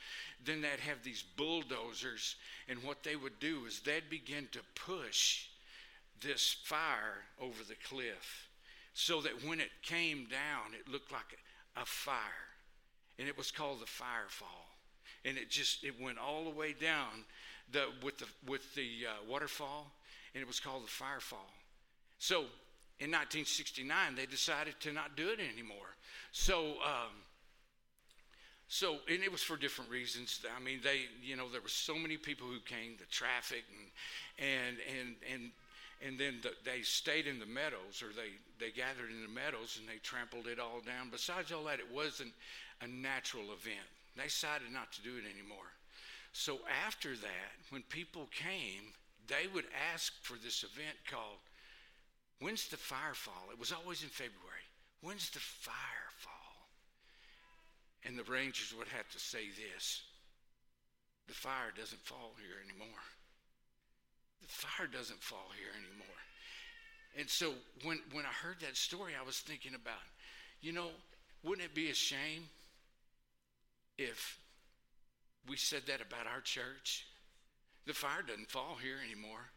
then 0.45 0.61
they'd 0.61 0.81
have 0.81 1.05
these 1.05 1.23
bulldozers. 1.37 2.35
And 2.69 2.83
what 2.83 3.05
they 3.05 3.15
would 3.15 3.39
do 3.39 3.67
is 3.67 3.81
they'd 3.81 4.11
begin 4.11 4.49
to 4.51 4.61
push 4.75 5.47
this 6.21 6.57
fire 6.65 7.23
over 7.41 7.63
the 7.69 7.77
cliff 7.89 8.49
so 8.93 9.21
that 9.21 9.45
when 9.47 9.61
it 9.61 9.71
came 9.83 10.27
down, 10.29 10.75
it 10.75 10.91
looked 10.91 11.13
like 11.13 11.39
a, 11.77 11.87
fire. 11.87 12.17
And 13.19 13.29
it 13.29 13.39
was 13.39 13.53
called 13.53 13.81
the 13.81 13.87
firefall. 13.87 14.70
And 15.25 15.37
it 15.37 15.51
just, 15.51 15.85
it 15.85 16.01
went 16.01 16.19
all 16.19 16.45
the 16.45 16.51
way 16.51 16.73
down 16.73 17.25
the, 17.73 17.87
with 18.03 18.19
the, 18.19 18.27
with 18.47 18.75
the 18.75 19.07
uh, 19.07 19.31
waterfall, 19.31 19.93
and 20.35 20.43
it 20.43 20.47
was 20.47 20.61
called 20.61 20.85
the 20.85 20.89
firefall. 20.89 21.51
So 22.19 22.41
in 22.99 23.11
1969, 23.11 24.15
they 24.15 24.27
decided 24.27 24.75
to 24.81 24.93
not 24.93 25.17
do 25.17 25.29
it 25.29 25.41
anymore. 25.41 25.97
So 26.33 26.75
um, 26.85 27.13
so 28.73 28.99
and 29.09 29.21
it 29.25 29.33
was 29.33 29.43
for 29.43 29.57
different 29.57 29.91
reasons. 29.91 30.47
I 30.57 30.63
mean, 30.63 30.79
they, 30.85 31.07
you 31.21 31.35
know, 31.35 31.49
there 31.51 31.61
were 31.61 31.69
so 31.69 31.97
many 31.97 32.17
people 32.17 32.47
who 32.47 32.61
came, 32.61 32.95
the 33.01 33.07
traffic, 33.07 33.65
and 34.39 34.39
and 34.39 34.77
and 34.89 35.17
and 35.35 35.51
and 36.07 36.21
then 36.21 36.39
the, 36.41 36.53
they 36.65 36.83
stayed 36.83 37.27
in 37.27 37.41
the 37.41 37.47
meadows, 37.47 38.01
or 38.01 38.15
they 38.15 38.31
they 38.65 38.71
gathered 38.71 39.11
in 39.11 39.23
the 39.23 39.29
meadows 39.29 39.77
and 39.81 39.89
they 39.89 39.99
trampled 40.05 40.47
it 40.47 40.61
all 40.61 40.81
down. 40.87 41.11
Besides 41.11 41.51
all 41.51 41.65
that, 41.65 41.81
it 41.81 41.93
wasn't 41.93 42.33
a 42.81 42.87
natural 42.87 43.51
event. 43.53 43.91
They 44.21 44.27
decided 44.27 44.71
not 44.71 44.93
to 44.93 45.03
do 45.03 45.17
it 45.17 45.25
anymore. 45.25 45.73
So 46.33 46.59
after 46.87 47.17
that, 47.17 47.53
when 47.71 47.81
people 47.89 48.29
came, 48.31 48.93
they 49.27 49.49
would 49.55 49.65
ask 49.95 50.13
for 50.21 50.37
this 50.37 50.63
event 50.63 50.97
called 51.11 51.41
When's 52.41 52.69
the 52.69 52.77
fire 52.77 53.15
fall? 53.15 53.49
It 53.51 53.59
was 53.59 53.73
always 53.73 54.03
in 54.03 54.11
February. 54.11 54.69
When's 55.01 55.31
the 55.31 55.41
fire 55.41 56.13
fall? 56.19 56.69
And 58.05 58.19
the 58.19 58.31
rangers 58.31 58.75
would 58.77 58.89
have 58.89 59.09
to 59.09 59.19
say 59.19 59.49
this 59.57 60.03
the 61.27 61.35
fire 61.35 61.73
doesn't 61.77 62.01
fall 62.01 62.33
here 62.37 62.61
anymore. 62.69 63.05
The 64.43 64.49
fire 64.49 64.87
doesn't 64.87 65.23
fall 65.23 65.49
here 65.57 65.73
anymore. 65.73 66.21
And 67.19 67.29
so 67.29 67.53
when, 67.85 68.01
when 68.13 68.25
I 68.27 68.33
heard 68.43 68.61
that 68.61 68.77
story, 68.77 69.13
I 69.19 69.25
was 69.25 69.39
thinking 69.39 69.75
about, 69.75 70.05
you 70.61 70.73
know, 70.73 70.89
wouldn't 71.43 71.65
it 71.65 71.75
be 71.75 71.91
a 71.91 71.95
shame 71.95 72.49
if 73.99 74.39
we 75.49 75.57
said 75.57 75.83
that 75.87 76.01
about 76.01 76.27
our 76.27 76.41
church? 76.41 77.07
The 77.87 77.95
fire 77.95 78.23
doesn't 78.27 78.51
fall 78.51 78.77
here 78.81 78.97
anymore. 79.05 79.51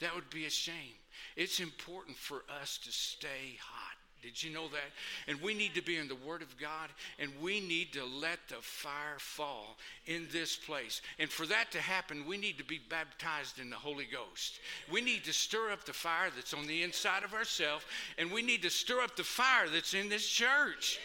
That 0.00 0.14
would 0.14 0.28
be 0.30 0.44
a 0.44 0.50
shame. 0.50 0.98
It's 1.36 1.60
important 1.60 2.16
for 2.16 2.42
us 2.60 2.78
to 2.84 2.92
stay 2.92 3.58
hot. 3.60 3.96
Did 4.22 4.42
you 4.42 4.52
know 4.52 4.66
that? 4.68 4.90
And 5.28 5.40
we 5.40 5.54
need 5.54 5.74
to 5.74 5.82
be 5.82 5.98
in 5.98 6.08
the 6.08 6.16
Word 6.16 6.42
of 6.42 6.56
God 6.58 6.90
and 7.18 7.30
we 7.40 7.60
need 7.60 7.92
to 7.92 8.04
let 8.04 8.40
the 8.48 8.56
fire 8.56 9.18
fall 9.18 9.76
in 10.06 10.26
this 10.32 10.56
place. 10.56 11.00
And 11.18 11.30
for 11.30 11.46
that 11.46 11.70
to 11.72 11.80
happen, 11.80 12.26
we 12.26 12.36
need 12.36 12.58
to 12.58 12.64
be 12.64 12.80
baptized 12.90 13.60
in 13.60 13.70
the 13.70 13.76
Holy 13.76 14.06
Ghost. 14.06 14.58
We 14.90 15.00
need 15.00 15.22
to 15.24 15.32
stir 15.32 15.70
up 15.70 15.84
the 15.84 15.92
fire 15.92 16.30
that's 16.34 16.54
on 16.54 16.66
the 16.66 16.82
inside 16.82 17.24
of 17.24 17.34
ourselves 17.34 17.84
and 18.18 18.32
we 18.32 18.42
need 18.42 18.62
to 18.62 18.70
stir 18.70 19.00
up 19.00 19.16
the 19.16 19.22
fire 19.22 19.68
that's 19.68 19.94
in 19.94 20.08
this 20.08 20.26
church. 20.26 20.98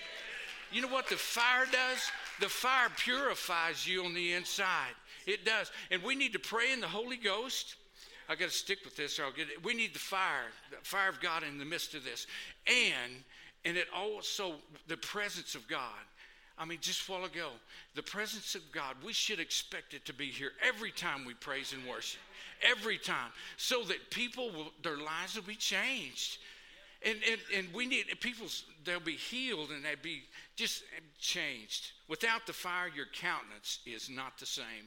You 0.71 0.81
know 0.81 0.87
what 0.87 1.09
the 1.09 1.15
fire 1.15 1.65
does? 1.65 2.11
The 2.39 2.49
fire 2.49 2.89
purifies 2.97 3.87
you 3.87 4.05
on 4.05 4.13
the 4.13 4.33
inside. 4.33 4.93
It 5.27 5.45
does. 5.45 5.71
And 5.91 6.01
we 6.01 6.15
need 6.15 6.33
to 6.33 6.39
pray 6.39 6.71
in 6.71 6.81
the 6.81 6.87
Holy 6.87 7.17
Ghost. 7.17 7.75
I 8.29 8.35
got 8.35 8.49
to 8.49 8.55
stick 8.55 8.79
with 8.85 8.95
this 8.95 9.19
or 9.19 9.25
I'll 9.25 9.31
get 9.31 9.49
it. 9.49 9.63
We 9.63 9.73
need 9.73 9.93
the 9.93 9.99
fire, 9.99 10.45
the 10.69 10.77
fire 10.83 11.09
of 11.09 11.19
God 11.19 11.43
in 11.43 11.57
the 11.57 11.65
midst 11.65 11.93
of 11.93 12.03
this. 12.03 12.27
And 12.67 13.23
and 13.63 13.77
it 13.77 13.87
also 13.95 14.55
the 14.87 14.97
presence 14.97 15.53
of 15.53 15.67
God. 15.67 15.99
I 16.57 16.65
mean, 16.65 16.79
just 16.81 17.07
a 17.07 17.11
while 17.11 17.25
ago, 17.25 17.49
the 17.95 18.03
presence 18.03 18.55
of 18.55 18.61
God, 18.71 18.95
we 19.03 19.13
should 19.13 19.39
expect 19.39 19.93
it 19.93 20.05
to 20.05 20.13
be 20.13 20.27
here 20.27 20.51
every 20.65 20.91
time 20.91 21.25
we 21.25 21.33
praise 21.33 21.73
and 21.73 21.87
worship. 21.87 22.21
Every 22.61 22.97
time. 22.97 23.31
So 23.57 23.83
that 23.83 24.11
people 24.11 24.51
will, 24.51 24.71
their 24.83 24.97
lives 24.97 25.35
will 25.35 25.43
be 25.43 25.55
changed. 25.55 26.37
And, 27.03 27.17
and, 27.29 27.41
and 27.55 27.74
we 27.74 27.88
need 27.88 28.05
people, 28.20 28.46
they'll 28.84 29.00
be 29.00 29.15
healed 29.15 29.72
and 29.72 29.84
they'll 29.84 29.96
be 30.01 30.22
just 30.55 30.84
changed. 31.20 31.91
Without 32.08 32.46
the 32.46 32.53
fire, 32.53 32.89
your 32.93 33.08
countenance 33.08 33.79
is 33.86 34.10
not 34.10 34.38
the 34.38 34.46
same. 34.46 34.86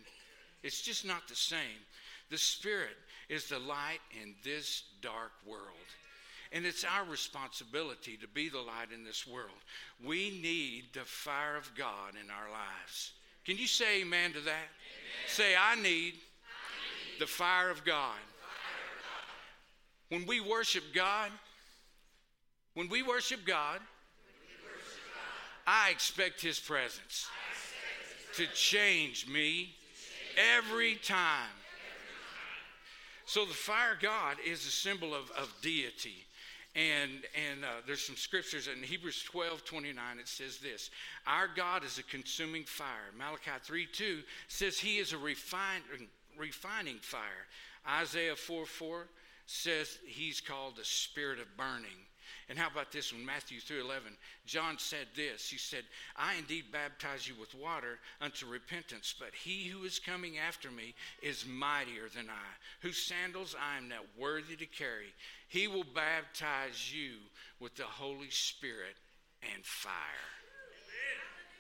It's 0.63 0.81
just 0.81 1.05
not 1.05 1.27
the 1.29 1.35
same. 1.35 1.83
The 2.31 2.39
Spirit 2.39 2.97
is 3.29 3.49
the 3.49 3.59
light 3.59 4.01
in 4.23 4.35
this 4.45 4.85
dark 5.01 5.33
world. 5.45 5.61
And 6.53 6.65
it's 6.65 6.85
our 6.85 7.05
responsibility 7.05 8.17
to 8.19 8.29
be 8.29 8.49
the 8.49 8.61
light 8.61 8.93
in 8.95 9.05
this 9.05 9.27
world. 9.27 9.51
We 10.05 10.39
need 10.41 10.85
the 10.93 11.01
fire 11.01 11.57
of 11.57 11.75
God 11.75 12.13
in 12.13 12.31
our 12.31 12.51
lives. 12.51 13.13
Can 13.45 13.59
you 13.59 13.67
say 13.67 14.03
amen 14.03 14.33
to 14.35 14.41
that? 14.41 14.47
Amen. 14.47 15.27
Say, 15.27 15.55
I 15.57 15.75
need, 15.75 15.83
I 15.83 15.87
need 15.87 16.15
the 17.19 17.27
fire 17.27 17.71
of 17.71 17.85
God. 17.85 18.15
Fire 18.15 18.17
of 18.95 19.03
God. 19.03 20.17
When 20.17 20.27
we 20.27 20.41
worship 20.41 20.85
God, 20.95 21.31
when 22.75 22.89
we 22.89 23.03
worship 23.03 23.41
God, 23.47 23.81
I 25.67 25.91
expect 25.91 26.41
His 26.41 26.59
presence, 26.59 27.29
to 28.37 28.47
change 28.55 29.27
me 29.29 29.33
to 29.33 29.37
change 29.37 29.75
every 30.37 30.97
time. 30.97 31.51
So 33.27 33.45
the 33.45 33.55
fire 33.55 33.97
God 34.01 34.37
is 34.45 34.67
a 34.67 34.71
symbol 34.71 35.15
of, 35.15 35.31
of 35.31 35.53
deity. 35.63 36.27
And, 36.77 37.11
and 37.51 37.65
uh, 37.65 37.69
there's 37.87 38.05
some 38.05 38.17
scriptures 38.17 38.69
in 38.69 38.83
Hebrews 38.83 39.23
12 39.23 39.65
29, 39.65 40.19
it 40.19 40.29
says 40.29 40.59
this 40.59 40.91
Our 41.27 41.49
God 41.55 41.85
is 41.85 41.99
a 41.99 42.03
consuming 42.03 42.65
fire. 42.65 43.13
Malachi 43.17 43.53
3 43.63 43.87
2 43.93 44.23
says 44.49 44.79
he 44.79 44.99
is 44.99 45.13
a 45.13 45.19
refining, 45.19 46.09
refining 46.37 46.99
fire. 46.99 47.47
Isaiah 47.89 48.35
4 48.35 48.67
4 48.67 49.07
says 49.47 49.99
he's 50.07 50.41
called 50.41 50.77
the 50.77 50.85
spirit 50.85 51.39
of 51.39 51.57
burning. 51.57 52.07
And 52.49 52.59
how 52.59 52.69
about 52.69 52.93
this 52.93 53.13
one? 53.13 53.25
Matthew 53.25 53.61
3 53.61 53.81
11. 53.81 54.13
John 54.47 54.79
said 54.79 55.07
this 55.15 55.49
He 55.49 55.59
said, 55.59 55.85
I 56.17 56.35
indeed 56.35 56.65
baptize 56.73 57.27
you 57.29 57.35
with 57.39 57.55
water 57.55 57.99
unto 58.21 58.47
repentance, 58.47 59.15
but 59.19 59.35
he 59.35 59.65
who 59.69 59.85
is 59.85 59.99
coming 59.99 60.39
after 60.39 60.71
me 60.71 60.95
is 61.23 61.47
mightier 61.47 62.09
than 62.15 62.29
I, 62.29 62.53
whose 62.81 62.99
sandals 62.99 63.55
I 63.61 63.79
am 63.79 63.89
not 63.89 64.07
worthy 64.19 64.57
to 64.57 64.67
carry. 64.67 65.13
He 65.49 65.69
will 65.69 65.85
baptize 65.85 66.93
you 66.93 67.17
with 67.61 67.77
the 67.77 67.85
Holy 67.85 68.31
Spirit 68.31 68.97
and 69.55 69.65
fire. 69.65 69.93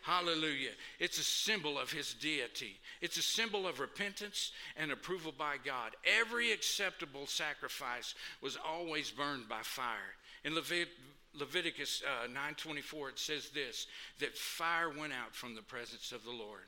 Hallelujah. 0.04 0.73
It's 1.00 1.18
a 1.18 1.25
symbol 1.25 1.78
of 1.78 1.90
his 1.90 2.12
deity. 2.12 2.78
It's 3.00 3.16
a 3.16 3.23
symbol 3.23 3.66
of 3.66 3.80
repentance 3.80 4.52
and 4.76 4.92
approval 4.92 5.33
by 5.37 5.56
God. 5.64 5.92
Every 6.04 6.52
acceptable 6.52 7.26
sacrifice 7.26 8.14
was 8.42 8.59
always 8.62 9.11
burned 9.11 9.49
by 9.49 9.62
fire. 9.62 10.14
In 10.45 10.55
Levit- 10.55 10.89
Leviticus 11.35 12.03
uh, 12.07 12.29
9:24 12.29 13.11
it 13.11 13.19
says 13.19 13.51
this 13.51 13.87
that 14.21 14.37
fire 14.37 14.91
went 14.91 15.13
out 15.13 15.35
from 15.35 15.55
the 15.55 15.63
presence 15.63 16.13
of 16.13 16.25
the 16.25 16.31
Lord. 16.31 16.63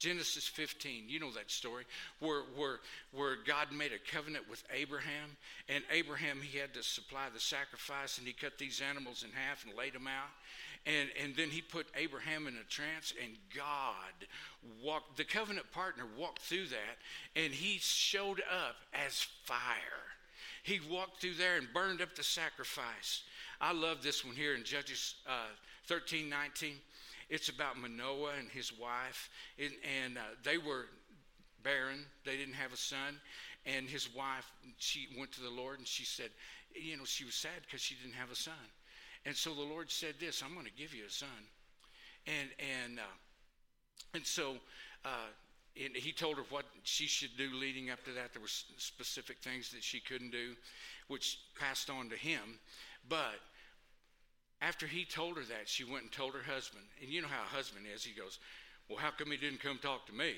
Genesis 0.00 0.46
15, 0.46 1.04
you 1.08 1.18
know 1.18 1.30
that 1.30 1.50
story, 1.50 1.84
where, 2.18 2.42
where, 2.56 2.80
where 3.12 3.36
God 3.46 3.72
made 3.72 3.92
a 3.92 4.12
covenant 4.12 4.50
with 4.50 4.62
Abraham, 4.70 5.30
and 5.68 5.82
Abraham, 5.90 6.40
he 6.42 6.58
had 6.58 6.74
to 6.74 6.82
supply 6.82 7.28
the 7.32 7.40
sacrifice, 7.40 8.18
and 8.18 8.26
he 8.26 8.34
cut 8.34 8.58
these 8.58 8.82
animals 8.82 9.24
in 9.24 9.30
half 9.30 9.64
and 9.64 9.74
laid 9.74 9.94
them 9.94 10.06
out. 10.06 10.28
And, 10.84 11.08
and 11.22 11.34
then 11.34 11.48
he 11.48 11.62
put 11.62 11.86
Abraham 11.96 12.46
in 12.46 12.54
a 12.56 12.68
trance, 12.68 13.14
and 13.22 13.36
God 13.56 14.28
walked, 14.82 15.16
the 15.16 15.24
covenant 15.24 15.72
partner 15.72 16.04
walked 16.18 16.40
through 16.40 16.66
that, 16.66 16.98
and 17.34 17.54
he 17.54 17.78
showed 17.80 18.40
up 18.40 18.76
as 18.92 19.26
fire. 19.44 20.13
He 20.64 20.80
walked 20.90 21.20
through 21.20 21.34
there 21.34 21.58
and 21.58 21.68
burned 21.74 22.00
up 22.00 22.16
the 22.16 22.24
sacrifice. 22.24 23.22
I 23.60 23.74
love 23.74 24.02
this 24.02 24.24
one 24.24 24.34
here 24.34 24.54
in 24.54 24.64
Judges 24.64 25.16
uh, 25.28 25.52
13 25.88 26.28
19. 26.28 26.76
It's 27.28 27.50
about 27.50 27.78
Manoah 27.78 28.32
and 28.38 28.48
his 28.50 28.72
wife, 28.72 29.28
and, 29.58 29.72
and 30.02 30.16
uh, 30.16 30.22
they 30.42 30.56
were 30.56 30.86
barren. 31.62 32.06
They 32.24 32.38
didn't 32.38 32.54
have 32.54 32.72
a 32.72 32.78
son. 32.78 33.20
And 33.66 33.86
his 33.86 34.14
wife, 34.14 34.50
she 34.78 35.08
went 35.18 35.32
to 35.32 35.42
the 35.42 35.50
Lord 35.50 35.78
and 35.78 35.86
she 35.88 36.04
said, 36.04 36.30
you 36.74 36.96
know, 36.96 37.04
she 37.04 37.24
was 37.24 37.34
sad 37.34 37.62
because 37.66 37.80
she 37.80 37.94
didn't 38.02 38.14
have 38.14 38.30
a 38.30 38.36
son. 38.36 38.54
And 39.26 39.36
so 39.36 39.54
the 39.54 39.62
Lord 39.62 39.90
said 39.90 40.14
this, 40.18 40.42
I'm 40.42 40.54
going 40.54 40.66
to 40.66 40.72
give 40.72 40.94
you 40.94 41.04
a 41.06 41.10
son. 41.10 41.28
And, 42.26 42.48
and, 42.58 42.98
uh, 42.98 44.14
and 44.14 44.26
so 44.26 44.56
uh, 45.04 45.28
and 45.82 45.96
he 45.96 46.12
told 46.12 46.36
her 46.36 46.44
what 46.50 46.66
she 46.84 47.06
should 47.06 47.36
do 47.36 47.50
leading 47.52 47.90
up 47.90 48.04
to 48.04 48.12
that. 48.12 48.32
There 48.32 48.42
were 48.42 48.48
specific 48.48 49.38
things 49.38 49.70
that 49.70 49.82
she 49.82 50.00
couldn't 50.00 50.30
do, 50.30 50.54
which 51.08 51.38
passed 51.58 51.90
on 51.90 52.08
to 52.10 52.16
him. 52.16 52.60
But 53.08 53.40
after 54.62 54.86
he 54.86 55.04
told 55.04 55.36
her 55.36 55.42
that, 55.44 55.68
she 55.68 55.82
went 55.82 56.04
and 56.04 56.12
told 56.12 56.34
her 56.34 56.42
husband. 56.42 56.84
And 57.00 57.10
you 57.10 57.22
know 57.22 57.28
how 57.28 57.42
a 57.42 57.56
husband 57.56 57.86
is. 57.92 58.04
He 58.04 58.18
goes, 58.18 58.38
Well, 58.88 58.98
how 58.98 59.10
come 59.10 59.30
he 59.30 59.36
didn't 59.36 59.60
come 59.60 59.78
talk 59.78 60.06
to 60.06 60.12
me? 60.12 60.34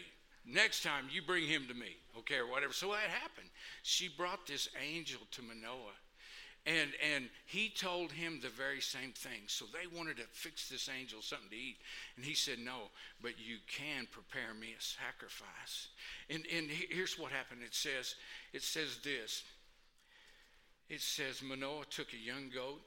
Next 0.47 0.83
time 0.83 1.07
you 1.11 1.23
bring 1.23 1.45
him 1.45 1.67
to 1.69 1.75
me, 1.75 1.97
okay, 2.19 2.37
or 2.37 2.49
whatever. 2.49 2.73
So 2.73 2.89
that 2.89 3.11
happened. 3.11 3.49
She 3.83 4.09
brought 4.09 4.47
this 4.47 4.69
angel 4.81 5.21
to 5.33 5.43
Manoah 5.43 5.99
and, 6.67 6.91
and 7.15 7.29
he 7.47 7.69
told 7.69 8.11
him 8.11 8.41
the 8.43 8.49
very 8.49 8.81
same 8.81 9.13
thing. 9.13 9.47
So 9.47 9.67
they 9.67 9.87
wanted 9.97 10.17
to 10.17 10.25
fix 10.33 10.69
this 10.69 10.89
angel 10.89 11.23
something 11.23 11.51
to 11.51 11.57
eat. 11.57 11.77
And 12.17 12.25
he 12.25 12.35
said, 12.35 12.59
No, 12.59 12.91
but 13.23 13.39
you 13.39 13.59
can 13.69 14.09
prepare 14.11 14.53
me 14.53 14.75
a 14.77 14.83
sacrifice. 14.83 15.89
And, 16.29 16.45
and 16.55 16.69
here's 16.69 17.19
what 17.19 17.31
happened 17.31 17.61
it 17.65 17.75
says, 17.75 18.17
it 18.53 18.63
says 18.63 18.99
this. 19.05 19.45
It 20.89 21.01
says, 21.01 21.43
Manoah 21.43 21.85
took 21.89 22.13
a 22.13 22.17
young 22.17 22.51
goat 22.53 22.81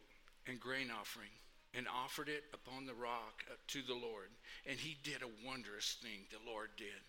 and 0.45 0.59
grain 0.59 0.89
offering 0.91 1.31
and 1.73 1.85
offered 1.87 2.27
it 2.27 2.43
upon 2.53 2.85
the 2.85 2.93
rock 2.93 3.43
uh, 3.49 3.55
to 3.67 3.81
the 3.81 3.93
Lord. 3.93 4.29
And 4.65 4.77
he 4.77 4.97
did 5.03 5.21
a 5.21 5.47
wondrous 5.47 5.97
thing, 6.01 6.27
the 6.31 6.51
Lord 6.51 6.69
did. 6.77 6.99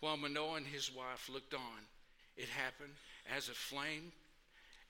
While 0.00 0.16
Manoah 0.16 0.56
and 0.56 0.66
his 0.66 0.94
wife 0.94 1.28
looked 1.30 1.52
on, 1.52 1.84
it 2.36 2.48
happened 2.48 2.94
as 3.36 3.48
a 3.48 3.52
flame 3.52 4.12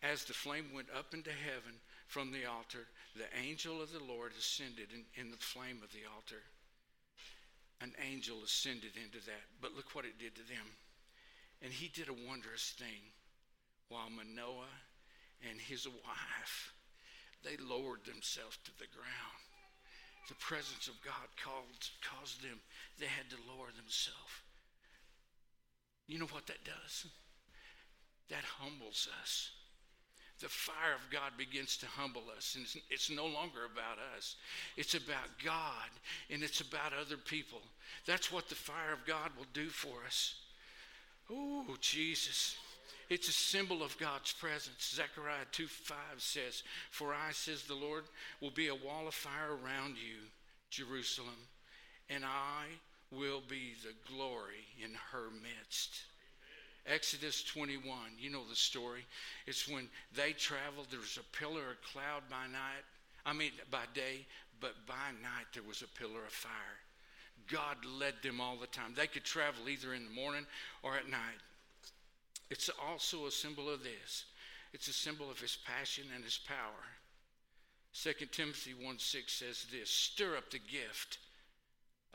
as 0.02 0.25
the 0.25 0.33
flame 0.33 0.66
went 0.75 0.88
up 0.97 1.12
into 1.12 1.30
heaven 1.30 1.76
from 2.07 2.33
the 2.33 2.47
altar, 2.47 2.88
the 3.14 3.28
angel 3.38 3.83
of 3.83 3.92
the 3.92 4.02
Lord 4.02 4.33
ascended 4.38 4.88
in, 4.95 5.04
in 5.21 5.30
the 5.30 5.37
flame 5.37 5.78
of 5.83 5.92
the 5.92 6.09
altar. 6.14 6.42
An 7.80 7.92
angel 8.11 8.37
ascended 8.45 8.97
into 8.97 9.25
that. 9.26 9.45
But 9.61 9.75
look 9.75 9.95
what 9.95 10.04
it 10.04 10.19
did 10.19 10.35
to 10.37 10.42
them. 10.49 10.66
And 11.62 11.73
he 11.73 11.88
did 11.88 12.09
a 12.09 12.26
wondrous 12.28 12.75
thing 12.78 13.12
while 13.88 14.09
Manoah 14.09 14.75
and 15.49 15.61
his 15.61 15.87
wife, 15.87 16.73
they 17.45 17.57
lowered 17.57 18.04
themselves 18.04 18.59
to 18.64 18.71
the 18.78 18.90
ground. 18.92 19.40
The 20.28 20.35
presence 20.37 20.88
of 20.88 21.02
God 21.04 21.26
called, 21.42 21.66
caused 22.04 22.42
them, 22.42 22.61
they 22.99 23.07
had 23.07 23.28
to 23.30 23.37
lower 23.49 23.73
themselves. 23.75 24.35
You 26.07 26.19
know 26.19 26.30
what 26.30 26.47
that 26.47 26.64
does? 26.64 27.07
That 28.28 28.45
humbles 28.61 29.09
us. 29.23 29.50
The 30.40 30.49
fire 30.49 30.94
of 30.94 31.11
God 31.11 31.32
begins 31.37 31.76
to 31.78 31.87
humble 31.87 32.23
us, 32.37 32.54
and 32.54 32.64
it's, 32.64 32.76
it's 32.88 33.11
no 33.11 33.26
longer 33.26 33.66
about 33.66 33.99
us. 34.16 34.37
It's 34.76 34.94
about 34.94 35.28
God, 35.44 35.90
and 36.30 36.42
it's 36.42 36.62
about 36.62 36.92
other 36.99 37.18
people. 37.18 37.61
That's 38.06 38.32
what 38.32 38.49
the 38.49 38.54
fire 38.54 38.92
of 38.92 39.06
God 39.06 39.30
will 39.37 39.47
do 39.52 39.68
for 39.68 39.97
us. 40.06 40.37
Oh, 41.30 41.76
Jesus. 41.80 42.56
It's 43.11 43.28
a 43.28 43.32
symbol 43.32 43.82
of 43.82 43.99
God's 43.99 44.32
presence. 44.32 44.94
Zechariah 44.94 45.44
2 45.52 45.66
5 45.66 45.97
says, 46.18 46.62
For 46.90 47.12
I, 47.12 47.32
says 47.32 47.64
the 47.64 47.75
Lord, 47.75 48.04
will 48.40 48.52
be 48.52 48.68
a 48.68 48.75
wall 48.75 49.09
of 49.09 49.14
fire 49.14 49.59
around 49.62 49.97
you, 49.97 50.18
Jerusalem, 50.70 51.49
and 52.09 52.25
I 52.25 52.66
will 53.11 53.42
be 53.49 53.75
the 53.82 53.94
glory 54.14 54.64
in 54.82 54.92
her 55.12 55.28
midst. 55.42 56.02
Exodus 56.87 57.42
21, 57.44 57.94
you 58.18 58.30
know 58.30 58.42
the 58.49 58.56
story. 58.56 59.04
It's 59.46 59.68
when 59.68 59.88
they 60.14 60.32
traveled, 60.32 60.87
there 60.90 61.00
was 61.00 61.18
a 61.18 61.37
pillar 61.37 61.70
of 61.70 61.82
cloud 61.82 62.22
by 62.30 62.46
night. 62.50 62.84
I 63.25 63.32
mean, 63.32 63.52
by 63.70 63.84
day, 63.94 64.26
but 64.60 64.75
by 64.87 65.12
night 65.22 65.46
there 65.52 65.62
was 65.62 65.82
a 65.82 65.99
pillar 65.99 66.25
of 66.26 66.32
fire. 66.32 66.52
God 67.50 67.76
led 67.99 68.14
them 68.22 68.40
all 68.40 68.56
the 68.56 68.66
time. 68.66 68.94
They 68.94 69.06
could 69.06 69.25
travel 69.25 69.68
either 69.68 69.94
in 69.94 70.04
the 70.04 70.10
morning 70.10 70.46
or 70.82 70.96
at 70.96 71.08
night. 71.08 71.40
It's 72.50 72.70
also 72.88 73.26
a 73.26 73.30
symbol 73.30 73.68
of 73.68 73.82
this 73.82 74.25
it's 74.72 74.88
a 74.88 74.92
symbol 74.92 75.30
of 75.30 75.40
his 75.40 75.58
passion 75.66 76.04
and 76.14 76.25
his 76.25 76.38
power. 76.38 76.87
2 77.92 78.26
Timothy 78.26 78.72
1 78.72 78.99
6 78.99 79.32
says 79.32 79.66
this 79.70 79.90
Stir 79.90 80.37
up 80.37 80.50
the 80.50 80.58
gift 80.58 81.18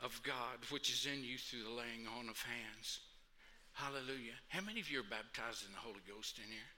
of 0.00 0.22
God 0.22 0.58
which 0.70 0.90
is 0.90 1.06
in 1.06 1.22
you 1.22 1.36
through 1.38 1.64
the 1.64 1.70
laying 1.70 2.06
on 2.18 2.28
of 2.28 2.42
hands. 2.42 3.00
Hallelujah. 3.76 4.32
How 4.48 4.62
many 4.62 4.80
of 4.80 4.90
you 4.90 5.00
are 5.00 5.10
baptized 5.10 5.66
in 5.66 5.72
the 5.72 5.78
Holy 5.78 6.00
Ghost 6.08 6.38
in 6.38 6.50
here? 6.50 6.70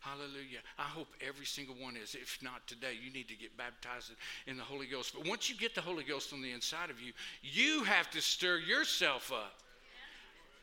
Hallelujah. 0.00 0.64
I 0.78 0.84
hope 0.84 1.08
every 1.20 1.44
single 1.44 1.74
one 1.74 1.96
is. 1.96 2.14
If 2.14 2.38
not 2.42 2.66
today, 2.66 2.92
you 3.02 3.12
need 3.12 3.28
to 3.28 3.36
get 3.36 3.56
baptized 3.58 4.12
in 4.46 4.56
the 4.56 4.62
Holy 4.62 4.86
Ghost. 4.86 5.12
But 5.14 5.28
once 5.28 5.50
you 5.50 5.56
get 5.56 5.74
the 5.74 5.82
Holy 5.82 6.02
Ghost 6.02 6.32
on 6.32 6.40
the 6.40 6.52
inside 6.52 6.88
of 6.88 6.98
you, 6.98 7.12
you 7.42 7.84
have 7.84 8.10
to 8.12 8.22
stir 8.22 8.58
yourself 8.58 9.30
up. 9.32 9.60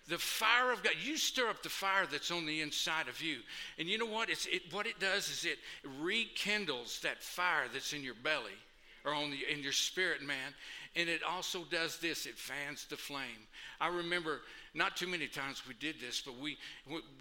The 0.07 0.17
fire 0.17 0.71
of 0.71 0.81
God, 0.81 0.93
you 1.01 1.15
stir 1.15 1.47
up 1.47 1.61
the 1.61 1.69
fire 1.69 2.07
that's 2.11 2.31
on 2.31 2.47
the 2.47 2.61
inside 2.61 3.07
of 3.07 3.21
you. 3.21 3.37
And 3.77 3.87
you 3.87 3.99
know 3.99 4.07
what? 4.07 4.31
It's, 4.31 4.47
it, 4.47 4.73
what 4.73 4.87
it 4.87 4.99
does 4.99 5.29
is 5.29 5.45
it 5.45 5.59
rekindles 6.01 7.01
that 7.01 7.21
fire 7.21 7.65
that's 7.71 7.93
in 7.93 8.03
your 8.03 8.15
belly 8.15 8.57
or 9.05 9.13
on 9.13 9.29
the, 9.29 9.39
in 9.51 9.61
your 9.61 9.71
spirit, 9.71 10.23
man. 10.23 10.53
And 10.95 11.07
it 11.07 11.21
also 11.23 11.63
does 11.69 11.97
this 11.97 12.25
it 12.25 12.37
fans 12.37 12.85
the 12.89 12.97
flame. 12.97 13.47
I 13.79 13.87
remember 13.87 14.41
not 14.73 14.97
too 14.97 15.07
many 15.07 15.27
times 15.27 15.63
we 15.67 15.75
did 15.75 15.99
this, 15.99 16.21
but 16.21 16.37
we, 16.39 16.57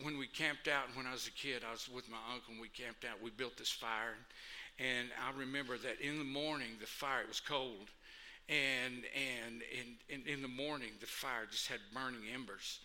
when 0.03 0.19
we 0.19 0.27
camped 0.27 0.69
out, 0.69 0.85
when 0.95 1.07
I 1.07 1.13
was 1.13 1.27
a 1.27 1.33
kid, 1.33 1.63
I 1.69 1.73
was 1.73 1.89
with 1.89 2.11
my 2.11 2.19
uncle 2.33 2.53
and 2.53 2.61
we 2.61 2.69
camped 2.69 3.05
out, 3.05 3.23
we 3.23 3.31
built 3.31 3.57
this 3.59 3.71
fire. 3.71 4.17
And 4.79 5.09
I 5.21 5.39
remember 5.39 5.77
that 5.79 6.01
in 6.01 6.19
the 6.19 6.25
morning, 6.25 6.69
the 6.81 6.87
fire, 6.87 7.23
it 7.23 7.29
was 7.29 7.41
cold. 7.41 7.91
And, 8.49 9.05
and, 9.15 9.63
and, 9.79 9.97
and 10.11 10.27
in 10.27 10.43
the 10.43 10.49
morning, 10.49 10.91
the 11.01 11.07
fire 11.07 11.47
just 11.51 11.69
had 11.69 11.79
burning 11.95 12.23
embers. 12.33 12.81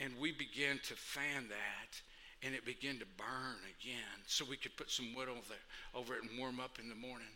And 0.00 0.12
we 0.20 0.32
began 0.32 0.80
to 0.88 0.94
fan 0.94 1.48
that 1.48 2.00
and 2.42 2.54
it 2.54 2.64
began 2.64 2.98
to 2.98 3.06
burn 3.16 3.56
again 3.80 4.22
so 4.26 4.44
we 4.44 4.56
could 4.56 4.76
put 4.76 4.90
some 4.90 5.14
wood 5.14 5.28
over, 5.28 5.54
over 5.94 6.14
it 6.14 6.22
and 6.22 6.38
warm 6.38 6.60
up 6.60 6.78
in 6.78 6.88
the 6.88 6.94
morning. 6.94 7.32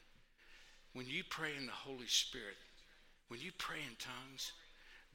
When 0.92 1.06
you 1.06 1.24
pray 1.28 1.50
in 1.58 1.66
the 1.66 1.72
Holy 1.72 2.06
Spirit, 2.06 2.56
when 3.28 3.40
you 3.40 3.50
pray 3.56 3.78
in 3.78 3.96
tongues, 3.96 4.52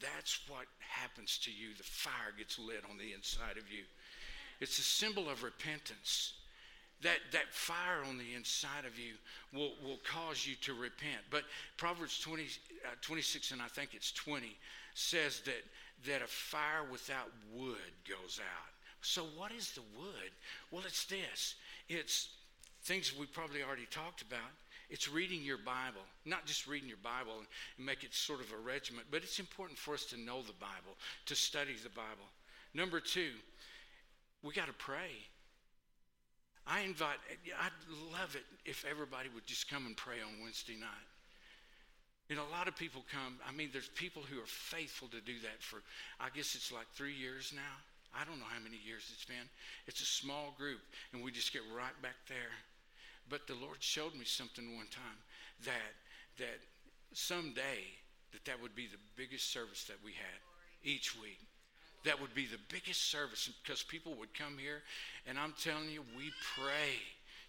that's 0.02 0.40
what 0.48 0.66
happens 0.80 1.38
to 1.44 1.52
you. 1.52 1.74
The 1.78 1.84
fire 1.84 2.34
gets 2.38 2.60
lit 2.60 2.84
on 2.90 2.98
the 2.98 3.14
inside 3.14 3.58
of 3.58 3.70
you. 3.72 3.84
It's 4.60 4.80
a 4.80 4.84
symbol 4.84 5.30
of 5.30 5.44
repentance. 5.44 6.34
That, 7.02 7.18
that 7.34 7.52
fire 7.52 8.04
on 8.08 8.18
the 8.18 8.34
inside 8.36 8.86
of 8.88 8.98
you 8.98 9.14
will, 9.54 9.74
will 9.84 10.00
cause 10.10 10.48
you 10.48 10.56
to 10.62 10.74
repent. 10.74 11.22
But 11.30 11.44
Proverbs 11.78 12.20
20, 12.20 12.44
uh, 12.44 12.96
26, 13.02 13.52
and 13.52 13.62
I 13.62 13.68
think 13.68 13.90
it's 13.94 14.12
20, 14.14 14.56
says 14.94 15.42
that, 15.42 15.64
that 16.08 16.22
a 16.22 16.28
fire 16.28 16.86
without 16.90 17.30
wood 17.54 17.92
goes 18.08 18.40
out. 18.40 18.72
So, 19.02 19.26
what 19.38 19.52
is 19.52 19.72
the 19.72 19.84
wood? 19.96 20.32
Well, 20.72 20.82
it's 20.86 21.06
this 21.06 21.56
it's 21.88 22.30
things 22.84 23.14
we 23.16 23.28
probably 23.28 23.62
already 23.62 23.86
talked 23.92 24.24
about 24.24 24.50
it's 24.96 25.12
reading 25.12 25.44
your 25.44 25.58
Bible, 25.58 26.08
not 26.24 26.46
just 26.46 26.68
reading 26.68 26.88
your 26.88 27.04
Bible 27.04 27.44
and 27.76 27.86
make 27.86 28.06
it 28.06 28.14
sort 28.14 28.40
of 28.40 28.48
a 28.54 28.58
regiment, 28.58 29.06
but 29.12 29.24
it's 29.24 29.40
important 29.40 29.78
for 29.78 29.94
us 29.94 30.06
to 30.06 30.18
know 30.18 30.42
the 30.42 30.56
Bible, 30.56 30.96
to 31.26 31.36
study 31.36 31.76
the 31.84 31.90
Bible. 31.90 32.24
Number 32.74 33.02
two, 33.02 33.32
we 34.42 34.54
got 34.54 34.68
to 34.68 34.74
pray. 34.80 35.12
I 36.66 36.88
invite, 36.88 37.18
I'd 37.60 37.76
love 38.14 38.38
it 38.38 38.46
if 38.64 38.86
everybody 38.90 39.28
would 39.36 39.46
just 39.46 39.70
come 39.70 39.86
and 39.86 39.98
pray 39.98 40.24
on 40.24 40.42
Wednesday 40.42 40.80
night. 40.80 41.10
You 42.30 42.38
know, 42.38 42.44
a 42.50 42.56
lot 42.56 42.70
of 42.70 42.78
people 42.78 43.04
come. 43.12 43.36
I 43.46 43.52
mean, 43.52 43.72
there's 43.74 43.90
people 43.90 44.22
who 44.22 44.40
are 44.40 44.48
faithful 44.48 45.10
to 45.10 45.20
do 45.20 45.42
that 45.44 45.60
for, 45.60 45.84
I 46.22 46.30
guess 46.34 46.56
it's 46.56 46.72
like 46.72 46.88
three 46.96 47.14
years 47.14 47.52
now. 47.54 47.84
I 48.18 48.24
don't 48.24 48.40
know 48.40 48.48
how 48.48 48.64
many 48.64 48.80
years 48.88 49.12
it's 49.12 49.26
been. 49.26 49.50
It's 49.88 50.00
a 50.00 50.06
small 50.06 50.56
group, 50.58 50.80
and 51.12 51.22
we 51.22 51.34
just 51.34 51.52
get 51.52 51.64
right 51.76 52.02
back 52.02 52.16
there. 52.30 52.56
But 53.30 53.48
the 53.48 53.56
Lord 53.56 53.78
showed 53.80 54.14
me 54.14 54.26
something 54.26 54.76
one 54.76 54.88
time 54.88 55.20
that 55.66 55.94
that 56.38 56.60
someday 57.14 57.80
that 58.32 58.46
that 58.46 58.62
would 58.62 58.76
be 58.76 58.88
the 58.88 59.00
biggest 59.16 59.52
service 59.52 59.86
that 59.86 59.98
we 60.04 60.12
had 60.12 60.40
each 60.84 61.20
week. 61.20 61.40
That 62.04 62.22
would 62.22 62.36
be 62.36 62.46
the 62.46 62.60
biggest 62.70 63.10
service 63.10 63.50
because 63.64 63.82
people 63.82 64.14
would 64.20 64.34
come 64.38 64.58
here, 64.60 64.84
and 65.26 65.40
I'm 65.40 65.54
telling 65.60 65.90
you, 65.90 66.04
we 66.16 66.32
pray. 66.56 67.00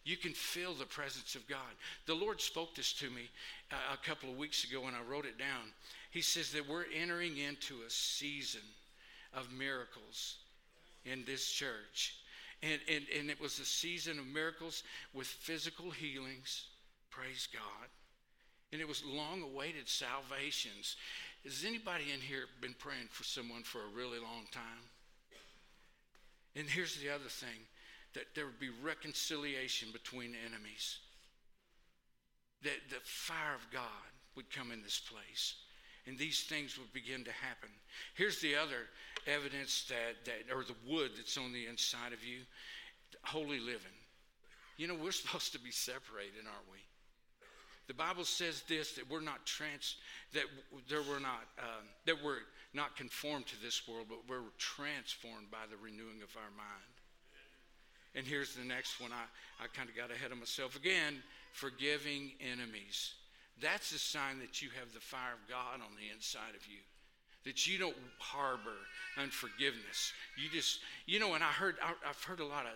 You 0.05 0.17
can 0.17 0.33
feel 0.33 0.73
the 0.73 0.87
presence 0.87 1.35
of 1.35 1.47
God. 1.49 1.59
The 2.07 2.15
Lord 2.15 2.41
spoke 2.41 2.75
this 2.75 2.93
to 2.95 3.11
me 3.11 3.29
a 3.93 4.07
couple 4.07 4.31
of 4.31 4.37
weeks 4.37 4.65
ago, 4.65 4.87
and 4.87 4.95
I 4.95 5.03
wrote 5.03 5.27
it 5.27 5.37
down. 5.37 5.73
He 6.13 6.23
says 6.23 6.53
that 6.53 6.69
we're 6.69 6.85
entering 6.95 7.37
into 7.39 7.83
a 7.87 7.91
season 7.91 8.63
of 9.35 9.53
miracles 9.53 10.37
in 11.05 11.25
this 11.27 11.51
church. 11.51 12.17
And, 12.67 12.81
and, 12.89 13.05
and 13.17 13.31
it 13.31 13.41
was 13.41 13.59
a 13.61 13.65
season 13.65 14.19
of 14.19 14.27
miracles 14.27 14.83
with 15.15 15.27
physical 15.27 15.91
healings. 15.91 16.67
Praise 17.11 17.49
God. 17.53 17.89
And 18.73 18.81
it 18.81 18.89
was 18.89 19.05
long 19.05 19.43
awaited 19.43 19.89
salvations. 19.89 20.97
Has 21.45 21.65
anybody 21.65 22.05
in 22.13 22.21
here 22.21 22.47
been 22.61 22.75
praying 22.79 23.07
for 23.11 23.23
someone 23.23 23.63
for 23.63 23.79
a 23.79 23.97
really 23.97 24.19
long 24.19 24.47
time? 24.51 24.91
And 26.57 26.69
here's 26.69 26.97
the 26.97 27.11
other 27.11 27.29
thing 27.29 27.69
that 28.15 28.35
there 28.35 28.47
would 28.47 28.59
be 28.59 28.71
reconciliation 28.83 29.89
between 29.93 30.35
enemies. 30.47 30.99
That 32.63 32.81
the 32.89 32.97
fire 33.05 33.55
of 33.55 33.71
God 33.71 34.11
would 34.35 34.51
come 34.51 34.73
in 34.73 34.83
this 34.83 34.99
place 34.99 35.55
and 36.07 36.19
these 36.19 36.43
things 36.43 36.79
would 36.79 36.93
begin 36.93 37.25
to 37.25 37.33
happen. 37.33 37.69
Here's 38.15 38.41
the 38.41 38.55
other 38.55 38.87
evidence 39.27 39.85
that, 39.89 40.25
that 40.25 40.55
or 40.55 40.63
the 40.63 40.77
wood 40.89 41.13
that's 41.17 41.37
on 41.37 41.53
the 41.53 41.67
inside 41.67 42.13
of 42.13 42.25
you 42.25 42.41
holy 43.25 43.59
living. 43.59 43.97
You 44.77 44.89
know, 44.89 44.95
we're 44.95 45.13
supposed 45.25 45.53
to 45.53 45.61
be 45.61 45.71
separated, 45.71 46.47
aren't 46.47 46.71
we? 46.71 46.79
The 47.89 47.95
Bible 47.95 48.25
says 48.25 48.63
this 48.69 48.93
that 48.93 49.09
we're 49.09 49.21
not 49.21 49.47
trans 49.47 49.97
that 50.33 50.45
there 50.89 51.03
were 51.03 51.21
not 51.21 51.47
um, 51.59 51.87
that 52.05 52.17
we're 52.23 52.43
not 52.75 52.97
conformed 52.97 53.47
to 53.47 53.63
this 53.63 53.87
world, 53.87 54.07
but 54.09 54.19
we're 54.29 54.43
transformed 54.59 55.51
by 55.51 55.71
the 55.71 55.77
renewing 55.77 56.21
of 56.23 56.35
our 56.37 56.51
mind. 56.57 56.95
And 58.17 58.27
here's 58.27 58.55
the 58.55 58.65
next 58.65 59.01
one. 59.01 59.13
I, 59.13 59.65
I 59.65 59.69
kind 59.69 59.89
of 59.89 59.97
got 59.97 60.11
ahead 60.11 60.33
of 60.33 60.39
myself 60.39 60.75
again. 60.75 61.23
Forgiving 61.53 62.33
enemies. 62.41 63.15
That's 63.61 63.93
a 63.93 63.99
sign 63.99 64.39
that 64.41 64.61
you 64.61 64.69
have 64.79 64.93
the 64.93 65.01
fire 65.01 65.33
of 65.33 65.49
God 65.49 65.75
on 65.75 65.97
the 65.97 66.13
inside 66.15 66.55
of 66.55 66.67
you. 66.67 66.79
That 67.45 67.67
you 67.67 67.79
don't 67.79 67.97
harbor 68.19 68.77
unforgiveness. 69.17 70.13
You 70.37 70.51
just, 70.51 70.81
you 71.07 71.21
know, 71.21 71.35
and 71.35 71.45
I 71.45 71.49
heard, 71.49 71.77
I, 71.83 71.93
have 72.07 72.23
heard 72.23 72.41
a 72.41 72.45
lot 72.45 72.67
of 72.67 72.73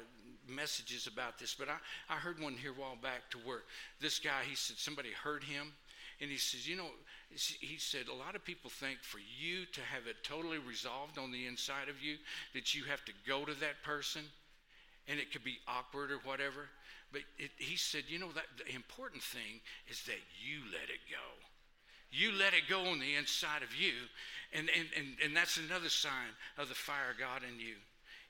messages 0.48 1.06
about 1.06 1.38
this, 1.38 1.54
but 1.54 1.68
I, 1.68 1.76
I 2.08 2.16
heard 2.16 2.40
one 2.40 2.54
here 2.54 2.70
a 2.70 2.80
while 2.80 2.96
back 3.02 3.28
to 3.30 3.38
where 3.38 3.62
this 4.00 4.18
guy, 4.18 4.42
he 4.48 4.54
said 4.54 4.78
somebody 4.78 5.10
hurt 5.10 5.44
him. 5.44 5.72
And 6.20 6.30
he 6.30 6.36
says, 6.36 6.68
you 6.68 6.76
know, 6.76 6.90
he 7.30 7.78
said, 7.78 8.08
a 8.08 8.14
lot 8.14 8.36
of 8.36 8.44
people 8.44 8.68
think 8.68 8.98
for 9.00 9.18
you 9.18 9.64
to 9.72 9.80
have 9.80 10.06
it 10.06 10.16
totally 10.22 10.58
resolved 10.58 11.18
on 11.18 11.32
the 11.32 11.46
inside 11.46 11.88
of 11.88 12.02
you, 12.02 12.16
that 12.52 12.74
you 12.74 12.84
have 12.84 13.04
to 13.06 13.12
go 13.26 13.44
to 13.46 13.54
that 13.60 13.82
person 13.82 14.22
and 15.08 15.18
it 15.18 15.32
could 15.32 15.44
be 15.44 15.58
awkward 15.66 16.10
or 16.10 16.18
whatever. 16.18 16.68
But 17.12 17.22
it, 17.38 17.50
he 17.58 17.76
said, 17.76 18.04
you 18.08 18.18
know, 18.18 18.30
that 18.34 18.46
the 18.56 18.74
important 18.74 19.22
thing 19.22 19.60
is 19.88 20.02
that 20.04 20.22
you 20.42 20.60
let 20.70 20.88
it 20.88 21.02
go. 21.10 21.26
You 22.12 22.32
let 22.32 22.54
it 22.54 22.68
go 22.68 22.86
on 22.86 22.98
the 22.98 23.14
inside 23.14 23.62
of 23.62 23.74
you. 23.74 23.94
And, 24.52 24.68
and, 24.76 24.88
and, 24.96 25.06
and 25.24 25.36
that's 25.36 25.56
another 25.56 25.88
sign 25.88 26.34
of 26.58 26.68
the 26.68 26.74
fire 26.74 27.10
of 27.12 27.18
God 27.18 27.42
in 27.42 27.58
you. 27.58 27.74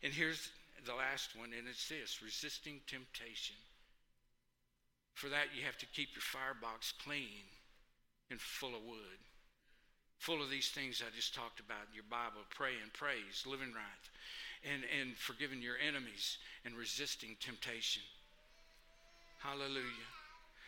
And 0.03 0.13
here's 0.13 0.51
the 0.87 0.95
last 0.95 1.37
one, 1.37 1.51
and 1.57 1.69
it's 1.69 1.89
this 1.89 2.23
resisting 2.23 2.81
temptation. 2.87 3.57
For 5.15 5.29
that, 5.29 5.53
you 5.57 5.65
have 5.65 5.77
to 5.79 5.87
keep 5.87 6.15
your 6.15 6.23
firebox 6.23 6.93
clean 7.05 7.45
and 8.31 8.41
full 8.41 8.75
of 8.75 8.85
wood, 8.87 9.21
full 10.19 10.43
of 10.43 10.49
these 10.49 10.69
things 10.69 11.03
I 11.05 11.15
just 11.15 11.35
talked 11.35 11.61
about 11.61 11.93
your 11.93 12.05
Bible, 12.09 12.41
praying, 12.49 12.95
praise, 12.95 13.45
living 13.45 13.73
right, 13.75 14.05
and, 14.73 14.83
and 15.01 15.17
forgiving 15.17 15.61
your 15.61 15.77
enemies 15.77 16.39
and 16.65 16.75
resisting 16.75 17.37
temptation. 17.41 18.03
Hallelujah. 19.41 20.09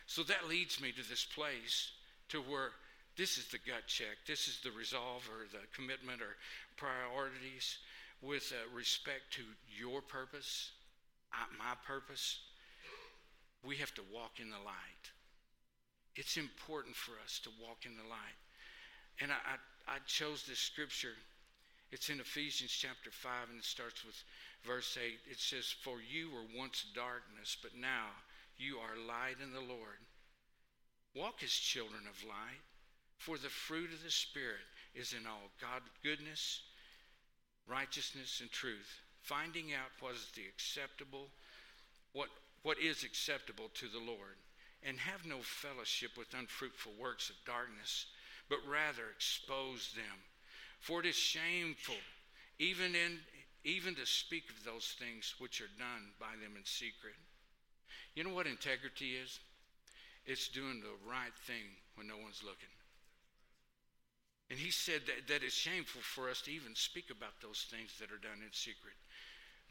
So 0.07 0.23
that 0.23 0.49
leads 0.49 0.81
me 0.81 0.91
to 0.91 1.09
this 1.09 1.25
place 1.25 1.91
to 2.29 2.41
where 2.41 2.71
this 3.15 3.37
is 3.37 3.47
the 3.47 3.59
gut 3.59 3.85
check. 3.87 4.17
This 4.27 4.47
is 4.47 4.59
the 4.63 4.71
resolve 4.71 5.29
or 5.29 5.45
the 5.51 5.65
commitment 5.75 6.21
or 6.21 6.35
priorities 6.75 7.77
with 8.21 8.51
uh, 8.51 8.75
respect 8.75 9.31
to 9.31 9.43
your 9.77 10.01
purpose, 10.01 10.71
my 11.57 11.75
purpose. 11.85 12.39
We 13.63 13.77
have 13.77 13.93
to 13.95 14.01
walk 14.11 14.39
in 14.39 14.49
the 14.49 14.57
light. 14.57 15.05
It's 16.15 16.37
important 16.37 16.95
for 16.95 17.13
us 17.23 17.39
to 17.43 17.49
walk 17.61 17.85
in 17.85 17.95
the 17.95 18.09
light. 18.09 18.39
And 19.21 19.31
I, 19.31 19.35
I, 19.87 19.95
I 19.95 19.97
chose 20.07 20.43
this 20.43 20.59
scripture. 20.59 21.13
It's 21.91 22.09
in 22.09 22.19
Ephesians 22.19 22.71
chapter 22.71 23.11
5, 23.11 23.49
and 23.51 23.59
it 23.59 23.65
starts 23.65 24.03
with 24.03 24.17
verse 24.65 24.97
8. 24.97 25.13
It 25.29 25.39
says, 25.39 25.73
For 25.83 25.97
you 26.01 26.29
were 26.31 26.57
once 26.57 26.85
darkness, 26.95 27.55
but 27.61 27.71
now 27.79 28.09
you 28.57 28.77
are 28.77 29.07
light 29.07 29.37
in 29.41 29.53
the 29.53 29.59
Lord. 29.59 30.01
Walk 31.15 31.43
as 31.43 31.51
children 31.51 32.03
of 32.09 32.27
light, 32.27 32.63
for 33.17 33.37
the 33.37 33.49
fruit 33.49 33.93
of 33.93 34.03
the 34.03 34.11
Spirit 34.11 34.65
is 34.95 35.13
in 35.13 35.27
all 35.27 35.51
God 35.61 35.81
goodness, 36.03 36.61
righteousness, 37.67 38.39
and 38.41 38.51
truth, 38.51 39.01
finding 39.21 39.73
out 39.73 39.91
what 39.99 40.15
is 40.15 40.27
the 40.35 40.43
acceptable, 40.47 41.27
what, 42.13 42.29
what 42.63 42.79
is 42.79 43.03
acceptable 43.03 43.69
to 43.75 43.87
the 43.87 43.99
Lord 43.99 44.37
and 44.85 44.97
have 44.99 45.25
no 45.25 45.37
fellowship 45.41 46.11
with 46.17 46.33
unfruitful 46.37 46.91
works 46.99 47.29
of 47.29 47.35
darkness, 47.45 48.07
but 48.49 48.59
rather 48.67 49.03
expose 49.15 49.93
them. 49.95 50.19
For 50.79 50.99
it 50.99 51.05
is 51.05 51.15
shameful, 51.15 51.95
even 52.59 52.95
in 52.95 53.19
even 53.65 53.95
to 53.95 54.05
speak 54.05 54.49
of 54.49 54.65
those 54.65 54.93
things 54.99 55.35
which 55.39 55.61
are 55.61 55.71
done 55.79 56.11
by 56.19 56.35
them 56.43 56.57
in 56.57 56.65
secret. 56.65 57.15
You 58.15 58.23
know 58.23 58.33
what 58.33 58.47
integrity 58.47 59.15
is? 59.15 59.39
It's 60.25 60.47
doing 60.47 60.81
the 60.81 61.09
right 61.09 61.33
thing 61.47 61.75
when 61.95 62.07
no 62.07 62.17
one's 62.17 62.43
looking. 62.43 62.71
And 64.49 64.59
he 64.59 64.71
said 64.71 65.01
that, 65.07 65.27
that 65.27 65.43
it's 65.43 65.55
shameful 65.55 66.01
for 66.01 66.29
us 66.29 66.41
to 66.41 66.51
even 66.51 66.75
speak 66.75 67.09
about 67.09 67.41
those 67.41 67.65
things 67.69 67.91
that 67.99 68.11
are 68.11 68.21
done 68.21 68.43
in 68.45 68.51
secret. 68.53 68.93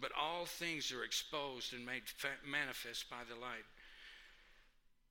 But 0.00 0.10
all 0.20 0.46
things 0.46 0.90
are 0.92 1.04
exposed 1.04 1.72
and 1.72 1.86
made 1.86 2.02
manifest 2.44 3.08
by 3.08 3.22
the 3.28 3.38
light. 3.38 3.64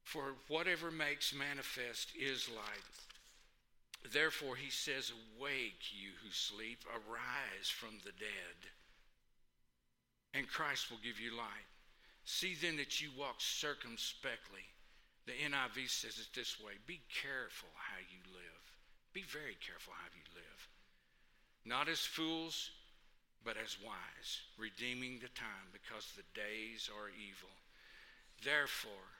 For 0.04 0.36
whatever 0.48 0.92
makes 0.92 1.34
manifest 1.34 2.10
is 2.20 2.50
light. 2.50 4.12
Therefore, 4.12 4.56
he 4.56 4.70
says, 4.70 5.14
Awake, 5.40 5.94
you 5.94 6.10
who 6.24 6.32
sleep, 6.32 6.80
arise 6.90 7.70
from 7.70 8.00
the 8.04 8.12
dead, 8.12 8.58
and 10.34 10.50
Christ 10.50 10.90
will 10.90 10.98
give 11.04 11.20
you 11.20 11.38
light. 11.38 11.71
See 12.26 12.56
then 12.56 12.78
that 12.78 13.02
you 13.02 13.10
walk 13.18 13.36
circumspectly. 13.40 14.66
The 15.26 15.34
NIV 15.34 15.90
says 15.90 16.18
it 16.18 16.30
this 16.34 16.60
way 16.60 16.74
Be 16.86 17.02
careful 17.22 17.70
how 17.76 18.00
you 18.00 18.22
live. 18.34 18.64
Be 19.14 19.24
very 19.24 19.58
careful 19.66 19.94
how 19.94 20.10
you 20.16 20.24
live. 20.36 20.68
Not 21.66 21.90
as 21.90 22.00
fools, 22.00 22.72
but 23.44 23.58
as 23.58 23.78
wise, 23.84 24.42
redeeming 24.58 25.20
the 25.20 25.30
time 25.30 25.70
because 25.74 26.14
the 26.16 26.28
days 26.34 26.90
are 26.90 27.10
evil. 27.10 27.54
Therefore, 28.44 29.12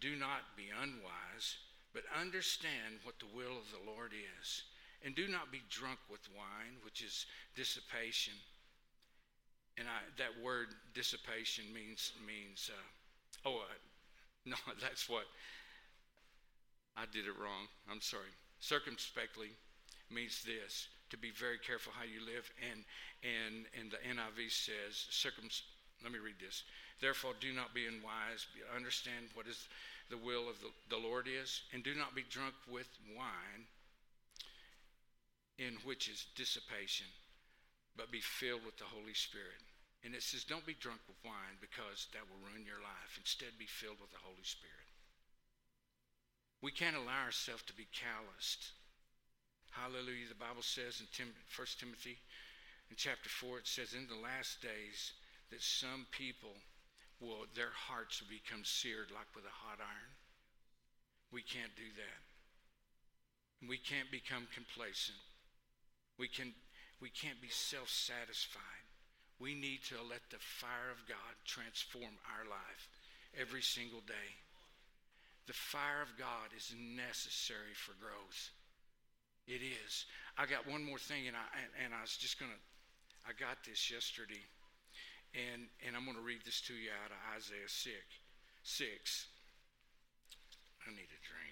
do 0.00 0.16
not 0.16 0.56
be 0.56 0.70
unwise, 0.70 1.58
but 1.92 2.02
understand 2.18 3.00
what 3.04 3.18
the 3.18 3.30
will 3.34 3.58
of 3.58 3.70
the 3.70 3.90
Lord 3.90 4.12
is. 4.12 4.64
And 5.04 5.14
do 5.14 5.28
not 5.28 5.52
be 5.52 5.62
drunk 5.70 5.98
with 6.10 6.26
wine, 6.34 6.82
which 6.82 7.02
is 7.02 7.26
dissipation. 7.54 8.34
And 9.78 9.86
I, 9.88 10.00
that 10.18 10.32
word 10.42 10.68
dissipation 10.94 11.64
means 11.72 12.12
means 12.26 12.70
uh, 12.72 13.48
oh 13.48 13.56
uh, 13.56 13.76
no 14.46 14.56
that's 14.80 15.08
what 15.08 15.24
I 16.96 17.04
did 17.12 17.26
it 17.26 17.36
wrong. 17.38 17.68
I'm 17.90 18.00
sorry. 18.00 18.32
Circumspectly 18.60 19.50
means 20.10 20.42
this 20.44 20.88
to 21.10 21.18
be 21.18 21.30
very 21.30 21.58
careful 21.58 21.92
how 21.94 22.04
you 22.04 22.24
live 22.24 22.50
and 22.72 22.84
and 23.22 23.66
and 23.78 23.90
the 23.92 24.00
NIV 24.00 24.50
says 24.50 25.06
circum 25.10 25.48
let 26.02 26.12
me 26.12 26.18
read 26.18 26.36
this 26.40 26.64
Therefore, 27.00 27.32
do 27.40 27.52
not 27.52 27.74
be 27.74 27.86
unwise. 27.86 28.46
Understand 28.74 29.28
what 29.34 29.46
is 29.46 29.68
the 30.08 30.16
will 30.16 30.48
of 30.48 30.56
the, 30.60 30.70
the 30.88 30.96
Lord 30.96 31.26
is, 31.28 31.62
and 31.72 31.82
do 31.82 31.94
not 31.94 32.14
be 32.14 32.24
drunk 32.30 32.54
with 32.70 32.88
wine, 33.14 33.66
in 35.58 35.76
which 35.84 36.08
is 36.08 36.26
dissipation, 36.34 37.06
but 37.96 38.12
be 38.12 38.20
filled 38.20 38.64
with 38.64 38.76
the 38.76 38.88
Holy 38.88 39.14
Spirit. 39.16 39.60
And 40.04 40.14
it 40.14 40.22
says, 40.22 40.44
don't 40.44 40.68
be 40.68 40.76
drunk 40.78 41.00
with 41.08 41.18
wine 41.24 41.58
because 41.58 42.06
that 42.12 42.22
will 42.28 42.38
ruin 42.46 42.68
your 42.68 42.78
life. 42.78 43.18
Instead, 43.18 43.58
be 43.58 43.66
filled 43.66 43.98
with 43.98 44.12
the 44.12 44.22
Holy 44.22 44.44
Spirit. 44.44 44.86
We 46.62 46.70
can't 46.70 46.96
allow 46.96 47.26
ourselves 47.26 47.64
to 47.66 47.74
be 47.74 47.88
calloused. 47.90 48.76
Hallelujah. 49.72 50.28
The 50.28 50.38
Bible 50.38 50.62
says 50.64 51.00
in 51.00 51.08
Tim, 51.12 51.28
1 51.52 51.80
Timothy 51.80 52.16
in 52.88 52.96
chapter 52.96 53.28
4, 53.28 53.58
it 53.64 53.68
says, 53.68 53.92
In 53.92 54.06
the 54.06 54.20
last 54.20 54.62
days, 54.62 55.12
that 55.50 55.62
some 55.62 56.06
people 56.10 56.54
will, 57.20 57.46
their 57.54 57.74
hearts 57.74 58.20
will 58.20 58.30
become 58.30 58.64
seared 58.64 59.10
like 59.10 59.28
with 59.34 59.44
a 59.44 59.58
hot 59.66 59.80
iron. 59.80 60.12
We 61.32 61.42
can't 61.42 61.74
do 61.76 61.88
that. 61.98 62.20
We 63.68 63.78
can't 63.78 64.10
become 64.10 64.46
complacent. 64.54 65.18
We, 66.18 66.28
can, 66.28 66.54
we 67.00 67.10
can't 67.10 67.40
be 67.40 67.48
self 67.50 67.88
satisfied. 67.88 68.84
We 69.38 69.54
need 69.54 69.84
to 69.92 70.00
let 70.00 70.24
the 70.30 70.40
fire 70.40 70.88
of 70.90 71.04
God 71.06 71.32
transform 71.44 72.16
our 72.32 72.48
life 72.48 72.88
every 73.36 73.60
single 73.60 74.00
day. 74.00 74.32
The 75.46 75.52
fire 75.52 76.02
of 76.02 76.16
God 76.18 76.56
is 76.56 76.74
necessary 76.74 77.76
for 77.76 77.92
growth. 78.00 78.50
It 79.46 79.62
is. 79.62 80.06
I 80.36 80.46
got 80.46 80.66
one 80.66 80.82
more 80.82 80.98
thing, 80.98 81.28
and 81.28 81.36
I, 81.36 81.46
and, 81.54 81.70
and 81.84 81.94
I 81.94 82.02
was 82.02 82.16
just 82.16 82.38
to, 82.50 82.58
I 83.28 83.30
got 83.38 83.62
this 83.62 83.90
yesterday. 83.90 84.42
And, 85.36 85.68
and 85.86 85.94
I'm 85.94 86.04
to 86.16 86.24
read 86.24 86.42
this 86.44 86.60
to 86.66 86.74
you 86.74 86.90
out 86.90 87.12
of 87.12 87.20
Isaiah 87.36 87.68
6. 87.68 87.94
6. 88.64 89.26
I 90.82 90.90
need 90.90 91.12
a 91.12 91.20
drink. 91.22 91.45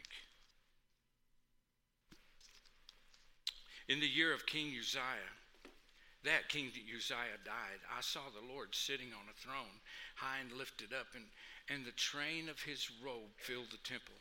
In 3.86 4.00
the 4.00 4.08
year 4.08 4.32
of 4.32 4.46
King 4.46 4.72
Uzziah, 4.78 5.34
that 6.22 6.48
King 6.48 6.72
Uzziah 6.72 7.44
died, 7.44 7.80
I 7.94 8.00
saw 8.00 8.22
the 8.30 8.52
Lord 8.52 8.74
sitting 8.74 9.12
on 9.12 9.28
a 9.28 9.34
throne, 9.34 9.80
high 10.16 10.38
and 10.38 10.52
lifted 10.52 10.94
up, 10.94 11.08
and, 11.14 11.26
and 11.68 11.84
the 11.84 11.92
train 11.92 12.48
of 12.48 12.62
his 12.62 12.90
robe 13.04 13.36
filled 13.36 13.70
the 13.70 13.84
temple. 13.84 14.16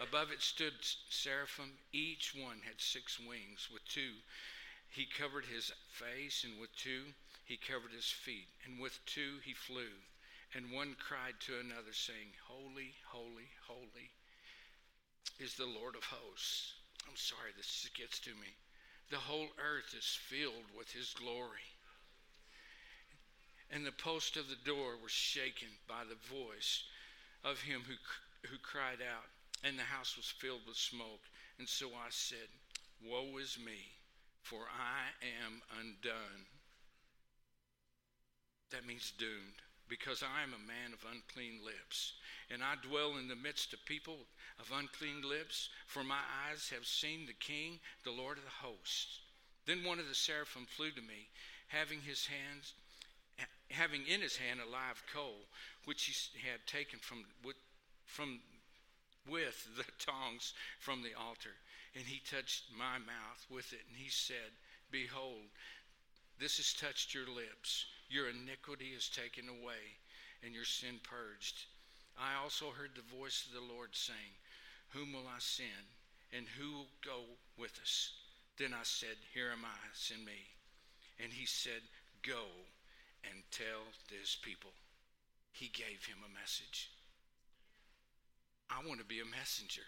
Above 0.00 0.32
it 0.32 0.40
stood 0.40 0.72
seraphim. 1.10 1.72
Each 1.92 2.34
one 2.34 2.62
had 2.64 2.80
six 2.80 3.20
wings. 3.20 3.68
With 3.70 3.86
two, 3.86 4.14
he 4.88 5.04
covered 5.04 5.44
his 5.44 5.70
face, 5.92 6.44
and 6.44 6.58
with 6.58 6.74
two, 6.74 7.12
he 7.44 7.58
covered 7.58 7.92
his 7.92 8.08
feet, 8.08 8.48
and 8.64 8.80
with 8.80 8.98
two 9.04 9.40
he 9.44 9.52
flew. 9.52 9.92
And 10.54 10.72
one 10.72 10.96
cried 10.98 11.34
to 11.40 11.60
another, 11.60 11.92
saying, 11.92 12.32
Holy, 12.48 12.94
holy, 13.04 13.52
holy 13.68 14.08
is 15.38 15.54
the 15.54 15.66
Lord 15.66 15.96
of 15.96 16.04
hosts. 16.04 16.72
I'm 17.06 17.16
sorry, 17.16 17.52
this 17.54 17.86
gets 17.94 18.18
to 18.20 18.30
me. 18.30 18.56
The 19.12 19.18
whole 19.18 19.48
earth 19.58 19.94
is 19.96 20.18
filled 20.28 20.74
with 20.76 20.90
his 20.90 21.14
glory. 21.14 21.68
And 23.70 23.86
the 23.86 23.92
post 23.92 24.36
of 24.36 24.48
the 24.48 24.56
door 24.64 24.94
was 25.00 25.12
shaken 25.12 25.68
by 25.86 26.02
the 26.02 26.16
voice 26.34 26.82
of 27.44 27.60
him 27.60 27.82
who, 27.86 27.94
who 28.48 28.56
cried 28.58 28.98
out, 29.00 29.28
and 29.62 29.78
the 29.78 29.84
house 29.84 30.16
was 30.16 30.26
filled 30.26 30.66
with 30.66 30.76
smoke. 30.76 31.22
And 31.58 31.68
so 31.68 31.88
I 31.88 32.08
said, 32.10 32.48
Woe 33.04 33.36
is 33.38 33.58
me, 33.64 33.92
for 34.42 34.62
I 34.62 35.12
am 35.44 35.62
undone 35.78 36.46
that 38.72 38.86
means 38.86 39.12
doomed. 39.18 39.60
Because 39.92 40.22
I 40.22 40.42
am 40.42 40.54
a 40.54 40.66
man 40.66 40.94
of 40.94 41.04
unclean 41.04 41.60
lips, 41.62 42.14
and 42.48 42.64
I 42.64 42.80
dwell 42.80 43.18
in 43.18 43.28
the 43.28 43.36
midst 43.36 43.74
of 43.74 43.84
people 43.84 44.24
of 44.58 44.72
unclean 44.72 45.20
lips, 45.20 45.68
for 45.86 46.02
my 46.02 46.24
eyes 46.48 46.72
have 46.74 46.86
seen 46.86 47.26
the 47.26 47.34
King, 47.34 47.78
the 48.02 48.10
Lord 48.10 48.38
of 48.38 48.44
the 48.44 48.66
hosts. 48.66 49.20
Then 49.66 49.84
one 49.84 49.98
of 49.98 50.08
the 50.08 50.14
seraphim 50.14 50.64
flew 50.64 50.92
to 50.92 51.02
me, 51.02 51.28
having 51.68 52.00
his 52.00 52.24
hands, 52.24 52.72
having 53.70 54.06
in 54.06 54.22
his 54.22 54.38
hand 54.38 54.60
a 54.60 54.70
live 54.70 55.02
coal, 55.12 55.44
which 55.84 56.04
he 56.04 56.48
had 56.48 56.66
taken 56.66 56.98
from 56.98 57.26
with, 57.44 57.56
from 58.06 58.40
with 59.28 59.76
the 59.76 59.84
tongs 59.98 60.54
from 60.80 61.02
the 61.02 61.12
altar. 61.20 61.60
And 61.94 62.06
he 62.06 62.22
touched 62.24 62.64
my 62.74 62.96
mouth 62.96 63.44
with 63.50 63.74
it, 63.74 63.84
and 63.90 63.98
he 63.98 64.08
said, 64.08 64.56
Behold, 64.90 65.52
this 66.42 66.56
has 66.56 66.74
touched 66.74 67.14
your 67.14 67.28
lips. 67.28 67.86
Your 68.10 68.28
iniquity 68.28 68.90
is 68.96 69.08
taken 69.08 69.48
away, 69.48 69.94
and 70.42 70.52
your 70.52 70.64
sin 70.64 70.98
purged. 71.04 71.66
I 72.18 72.42
also 72.42 72.74
heard 72.74 72.90
the 72.96 73.16
voice 73.16 73.46
of 73.46 73.54
the 73.54 73.72
Lord 73.72 73.90
saying, 73.92 74.34
Whom 74.90 75.12
will 75.12 75.28
I 75.30 75.38
send, 75.38 75.86
and 76.32 76.46
who 76.58 76.72
will 76.72 76.90
go 77.04 77.20
with 77.56 77.78
us? 77.80 78.10
Then 78.58 78.74
I 78.74 78.82
said, 78.82 79.22
Here 79.32 79.50
am 79.52 79.64
I, 79.64 79.78
send 79.94 80.24
me. 80.24 80.50
And 81.22 81.32
he 81.32 81.46
said, 81.46 81.80
Go 82.26 82.42
and 83.22 83.42
tell 83.52 83.86
this 84.10 84.36
people. 84.42 84.72
He 85.52 85.68
gave 85.68 86.04
him 86.04 86.18
a 86.26 86.34
message. 86.34 86.90
I 88.68 88.84
want 88.84 88.98
to 88.98 89.06
be 89.06 89.20
a 89.20 89.24
messenger. 89.24 89.86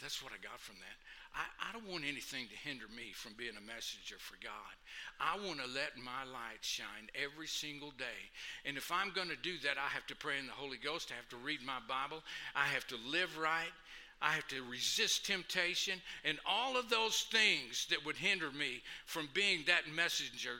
That's 0.00 0.22
what 0.22 0.32
I 0.32 0.40
got 0.42 0.60
from 0.60 0.76
that. 0.76 0.98
I, 1.32 1.68
I 1.68 1.72
don't 1.72 1.88
want 1.88 2.04
anything 2.04 2.48
to 2.48 2.68
hinder 2.68 2.84
me 2.94 3.12
from 3.14 3.32
being 3.36 3.56
a 3.56 3.64
messenger 3.64 4.16
for 4.18 4.36
God. 4.42 4.74
I 5.20 5.36
want 5.36 5.60
to 5.60 5.66
let 5.66 5.96
my 5.96 6.24
light 6.28 6.60
shine 6.60 7.08
every 7.14 7.46
single 7.46 7.92
day. 7.96 8.20
And 8.64 8.76
if 8.76 8.92
I'm 8.92 9.12
going 9.12 9.28
to 9.28 9.40
do 9.40 9.58
that, 9.64 9.76
I 9.76 9.88
have 9.88 10.06
to 10.08 10.16
pray 10.16 10.38
in 10.38 10.46
the 10.46 10.52
Holy 10.52 10.76
Ghost. 10.76 11.12
I 11.12 11.16
have 11.16 11.28
to 11.30 11.36
read 11.36 11.60
my 11.64 11.80
Bible. 11.88 12.22
I 12.54 12.66
have 12.66 12.86
to 12.88 12.96
live 13.08 13.36
right. 13.38 13.72
I 14.20 14.32
have 14.32 14.48
to 14.48 14.62
resist 14.64 15.26
temptation 15.26 16.00
and 16.24 16.38
all 16.46 16.76
of 16.76 16.88
those 16.88 17.26
things 17.30 17.86
that 17.90 18.04
would 18.04 18.16
hinder 18.16 18.50
me 18.50 18.82
from 19.04 19.28
being 19.34 19.64
that 19.66 19.92
messenger 19.94 20.56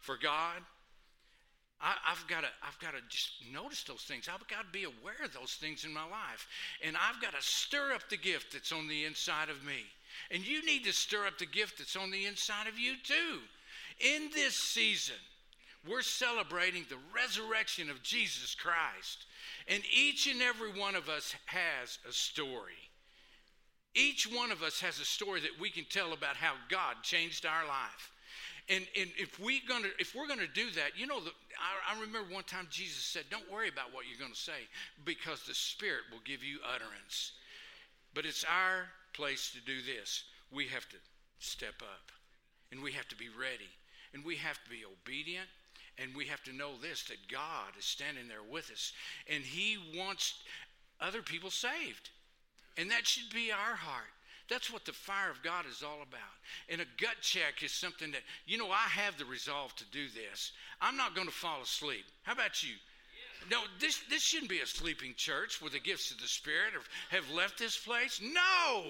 for 0.00 0.16
God. 0.16 0.62
I, 1.82 1.94
have 2.04 2.26
got 2.28 2.42
to, 2.42 2.48
I've 2.62 2.78
got 2.78 2.92
to 2.92 3.00
just 3.08 3.32
notice 3.52 3.82
those 3.82 4.02
things. 4.02 4.28
I've 4.32 4.46
got 4.46 4.66
to 4.66 4.72
be 4.72 4.84
aware 4.84 5.24
of 5.24 5.34
those 5.34 5.54
things 5.54 5.84
in 5.84 5.92
my 5.92 6.04
life. 6.04 6.46
And 6.84 6.96
I've 6.96 7.20
got 7.20 7.34
to 7.34 7.42
stir 7.42 7.92
up 7.92 8.08
the 8.08 8.16
gift 8.16 8.52
that's 8.52 8.70
on 8.70 8.86
the 8.86 9.04
inside 9.04 9.48
of 9.48 9.64
me. 9.64 9.82
And 10.30 10.46
you 10.46 10.64
need 10.64 10.84
to 10.84 10.92
stir 10.92 11.26
up 11.26 11.38
the 11.38 11.46
gift 11.46 11.78
that's 11.78 11.96
on 11.96 12.12
the 12.12 12.26
inside 12.26 12.68
of 12.68 12.78
you 12.78 12.94
too. 13.02 13.40
In 13.98 14.30
this 14.32 14.54
season, 14.54 15.16
we're 15.88 16.02
celebrating 16.02 16.84
the 16.88 16.98
resurrection 17.14 17.90
of 17.90 18.02
Jesus 18.02 18.54
Christ. 18.54 19.26
And 19.66 19.82
each 19.92 20.28
and 20.28 20.40
every 20.40 20.78
one 20.78 20.94
of 20.94 21.08
us 21.08 21.34
has 21.46 21.98
a 22.08 22.12
story. 22.12 22.78
Each 23.94 24.24
one 24.24 24.52
of 24.52 24.62
us 24.62 24.80
has 24.80 25.00
a 25.00 25.04
story 25.04 25.40
that 25.40 25.60
we 25.60 25.68
can 25.68 25.84
tell 25.90 26.12
about 26.12 26.36
how 26.36 26.52
God 26.68 26.96
changed 27.02 27.44
our 27.44 27.66
life. 27.66 28.11
And, 28.68 28.86
and 28.98 29.10
if, 29.18 29.40
we 29.40 29.60
gonna, 29.66 29.88
if 29.98 30.14
we're 30.14 30.28
to 30.38 30.46
do 30.46 30.70
that, 30.72 30.92
you 30.96 31.06
know, 31.06 31.20
the, 31.20 31.30
I, 31.58 31.96
I 31.96 32.00
remember 32.00 32.32
one 32.32 32.44
time 32.44 32.68
Jesus 32.70 33.04
said, 33.04 33.24
Don't 33.30 33.50
worry 33.50 33.68
about 33.68 33.92
what 33.92 34.04
you're 34.08 34.18
to 34.32 34.38
say 34.38 34.68
because 35.04 35.42
the 35.42 35.54
Spirit 35.54 36.02
will 36.10 36.22
give 36.24 36.44
you 36.44 36.58
utterance. 36.64 37.32
But 38.14 38.24
it's 38.24 38.44
our 38.44 38.86
place 39.14 39.50
to 39.52 39.60
do 39.60 39.82
this. 39.82 40.24
We 40.52 40.66
have 40.68 40.88
to 40.90 40.96
step 41.38 41.82
up 41.82 42.12
and 42.70 42.82
we 42.82 42.92
have 42.92 43.08
to 43.08 43.16
be 43.16 43.28
ready 43.28 43.70
and 44.14 44.24
we 44.24 44.36
have 44.36 44.62
to 44.62 44.70
be 44.70 44.84
obedient 44.84 45.48
and 45.98 46.14
we 46.14 46.26
have 46.26 46.42
to 46.44 46.52
know 46.52 46.72
this 46.80 47.04
that 47.04 47.28
God 47.30 47.76
is 47.78 47.84
standing 47.84 48.28
there 48.28 48.42
with 48.48 48.70
us 48.70 48.92
and 49.28 49.42
He 49.42 49.76
wants 49.96 50.34
other 51.00 51.22
people 51.22 51.50
saved. 51.50 52.10
And 52.78 52.90
that 52.90 53.06
should 53.06 53.30
be 53.34 53.52
our 53.52 53.76
heart. 53.76 54.12
That's 54.48 54.72
what 54.72 54.84
the 54.84 54.92
fire 54.92 55.30
of 55.30 55.42
God 55.42 55.64
is 55.70 55.82
all 55.82 56.02
about. 56.02 56.20
And 56.68 56.80
a 56.80 56.86
gut 57.00 57.16
check 57.20 57.62
is 57.62 57.72
something 57.72 58.10
that, 58.12 58.22
you 58.46 58.58
know, 58.58 58.70
I 58.70 58.88
have 58.88 59.16
the 59.16 59.24
resolve 59.24 59.74
to 59.76 59.84
do 59.92 60.06
this. 60.08 60.52
I'm 60.80 60.96
not 60.96 61.14
going 61.14 61.26
to 61.26 61.32
fall 61.32 61.62
asleep. 61.62 62.04
How 62.22 62.32
about 62.32 62.62
you? 62.62 62.74
No, 63.50 63.58
this, 63.80 64.00
this 64.08 64.22
shouldn't 64.22 64.50
be 64.50 64.60
a 64.60 64.66
sleeping 64.66 65.14
church 65.16 65.60
where 65.60 65.70
the 65.70 65.80
gifts 65.80 66.10
of 66.10 66.20
the 66.20 66.28
Spirit 66.28 66.72
have, 67.10 67.30
left 67.30 67.58
this 67.58 67.76
place. 67.76 68.20
No! 68.22 68.84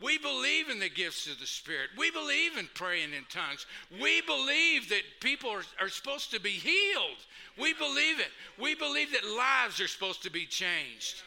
We 0.00 0.18
believe 0.18 0.68
in 0.68 0.78
the 0.78 0.88
gifts 0.88 1.26
of 1.26 1.40
the 1.40 1.46
Spirit. 1.46 1.90
We 1.96 2.10
believe 2.10 2.56
in 2.56 2.68
praying 2.74 3.12
in 3.12 3.24
tongues. 3.28 3.66
We 4.00 4.20
believe 4.22 4.88
that 4.90 5.02
people 5.20 5.50
are, 5.50 5.64
are 5.80 5.88
supposed 5.88 6.30
to 6.32 6.40
be 6.40 6.50
healed. 6.50 7.18
We 7.60 7.74
believe 7.74 8.20
it. 8.20 8.30
We 8.60 8.74
believe 8.76 9.12
that 9.12 9.24
lives 9.24 9.80
are 9.80 9.88
supposed 9.88 10.22
to 10.22 10.30
be 10.30 10.46
changed 10.46 11.22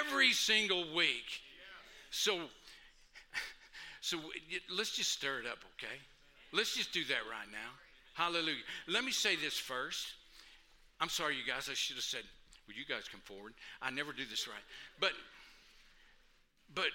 every 0.00 0.32
single 0.32 0.94
week. 0.94 1.42
So 2.10 2.38
so 4.02 4.18
let's 4.76 4.90
just 4.90 5.12
stir 5.12 5.38
it 5.38 5.46
up, 5.46 5.58
okay? 5.78 5.94
Let's 6.52 6.74
just 6.74 6.92
do 6.92 7.04
that 7.04 7.22
right 7.30 7.46
now. 7.50 7.70
Hallelujah. 8.14 8.66
Let 8.88 9.04
me 9.04 9.12
say 9.12 9.36
this 9.36 9.56
first. 9.56 10.06
I'm 11.00 11.08
sorry, 11.08 11.36
you 11.36 11.46
guys. 11.46 11.68
I 11.70 11.74
should 11.74 11.96
have 11.96 12.04
said, 12.04 12.24
"Will 12.66 12.74
you 12.74 12.84
guys 12.84 13.08
come 13.08 13.20
forward?" 13.20 13.54
I 13.80 13.90
never 13.90 14.12
do 14.12 14.24
this 14.26 14.46
right, 14.48 14.64
but 15.00 15.12
but 16.74 16.90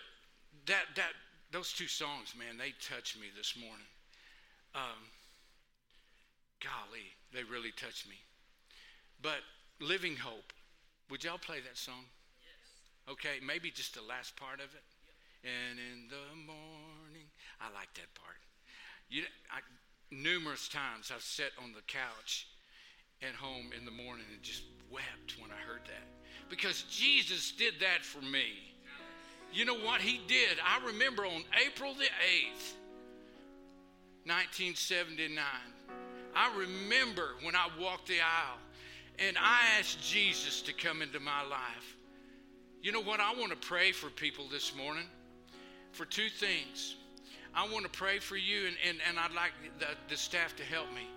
that 0.67 0.83
that 0.95 1.13
those 1.51 1.71
two 1.71 1.87
songs, 1.87 2.35
man, 2.37 2.57
they 2.57 2.73
touched 2.81 3.17
me 3.19 3.27
this 3.35 3.55
morning. 3.55 3.87
Um, 4.75 5.09
golly, 6.61 7.15
they 7.33 7.43
really 7.43 7.71
touched 7.71 8.07
me. 8.07 8.17
But 9.21 9.39
Living 9.79 10.17
Hope, 10.17 10.51
would 11.09 11.23
y'all 11.23 11.37
play 11.37 11.61
that 11.61 11.77
song? 11.77 12.03
Yes. 12.41 13.13
Okay, 13.13 13.39
maybe 13.41 13.71
just 13.71 13.95
the 13.95 14.01
last 14.01 14.35
part 14.35 14.59
of 14.59 14.75
it. 14.75 14.83
And 15.43 15.79
in 15.79 16.09
the 16.09 16.35
morning, 16.35 16.96
I 17.61 17.73
like 17.73 17.93
that 17.95 18.13
part. 18.15 18.37
You, 19.09 19.23
I, 19.51 19.59
numerous 20.11 20.67
times 20.67 21.11
I've 21.13 21.21
sat 21.21 21.51
on 21.63 21.73
the 21.73 21.81
couch 21.87 22.47
at 23.21 23.33
home 23.33 23.71
in 23.77 23.85
the 23.85 23.91
morning 23.91 24.25
and 24.33 24.41
just 24.41 24.63
wept 24.91 25.35
when 25.39 25.51
I 25.51 25.59
heard 25.67 25.81
that. 25.85 26.07
Because 26.49 26.83
Jesus 26.83 27.51
did 27.51 27.75
that 27.81 28.03
for 28.03 28.23
me. 28.23 28.73
You 29.53 29.65
know 29.65 29.77
what 29.77 30.01
he 30.01 30.19
did? 30.27 30.57
I 30.63 30.85
remember 30.85 31.25
on 31.25 31.43
April 31.65 31.93
the 31.93 32.03
8th, 32.03 32.75
1979, 34.25 35.43
I 36.35 36.57
remember 36.57 37.29
when 37.41 37.55
I 37.55 37.67
walked 37.79 38.07
the 38.07 38.19
aisle 38.19 38.59
and 39.19 39.37
I 39.37 39.79
asked 39.79 40.01
Jesus 40.01 40.61
to 40.63 40.73
come 40.73 41.01
into 41.01 41.19
my 41.19 41.41
life. 41.43 41.95
You 42.81 42.91
know 42.91 43.01
what? 43.01 43.19
I 43.19 43.33
want 43.33 43.49
to 43.49 43.67
pray 43.67 43.91
for 43.91 44.09
people 44.09 44.47
this 44.47 44.75
morning 44.75 45.05
for 45.91 46.05
two 46.05 46.29
things. 46.29 46.95
I 47.57 47.67
want 47.67 47.85
to 47.85 47.89
pray 47.89 48.19
for 48.19 48.37
you, 48.37 48.67
and, 48.67 48.75
and, 48.87 48.99
and 49.09 49.17
I'd 49.17 49.33
like 49.33 49.51
the, 49.79 49.87
the 50.07 50.15
staff 50.15 50.55
to 50.57 50.63
help 50.63 50.93
me. 50.93 51.07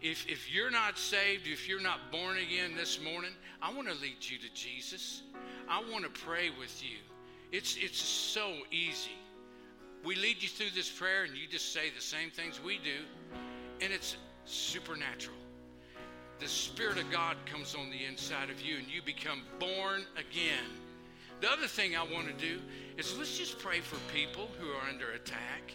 If, 0.00 0.26
if 0.26 0.50
you're 0.52 0.70
not 0.70 0.96
saved, 0.96 1.46
if 1.46 1.68
you're 1.68 1.82
not 1.82 2.10
born 2.10 2.38
again 2.38 2.74
this 2.74 2.98
morning, 2.98 3.32
I 3.60 3.72
want 3.74 3.88
to 3.88 3.94
lead 3.94 4.16
you 4.20 4.38
to 4.38 4.54
Jesus. 4.54 5.20
I 5.68 5.82
want 5.92 6.04
to 6.04 6.10
pray 6.22 6.48
with 6.58 6.82
you. 6.82 6.96
It's, 7.52 7.76
it's 7.78 8.00
so 8.00 8.54
easy. 8.70 9.18
We 10.02 10.16
lead 10.16 10.42
you 10.42 10.48
through 10.48 10.70
this 10.74 10.90
prayer, 10.90 11.24
and 11.24 11.36
you 11.36 11.46
just 11.46 11.74
say 11.74 11.90
the 11.94 12.00
same 12.00 12.30
things 12.30 12.58
we 12.64 12.78
do, 12.78 13.04
and 13.82 13.92
it's 13.92 14.16
supernatural. 14.46 15.36
The 16.40 16.48
Spirit 16.48 16.96
of 16.96 17.10
God 17.10 17.36
comes 17.44 17.74
on 17.74 17.90
the 17.90 18.06
inside 18.06 18.48
of 18.48 18.62
you, 18.62 18.78
and 18.78 18.88
you 18.88 19.02
become 19.02 19.42
born 19.60 20.04
again. 20.16 20.64
The 21.42 21.50
other 21.50 21.66
thing 21.66 21.94
I 21.94 22.02
want 22.02 22.26
to 22.26 22.32
do 22.32 22.60
is 22.98 23.16
let's 23.18 23.36
just 23.38 23.58
pray 23.58 23.80
for 23.80 23.96
people 24.12 24.48
who 24.58 24.68
are 24.70 24.88
under 24.88 25.12
attack. 25.12 25.74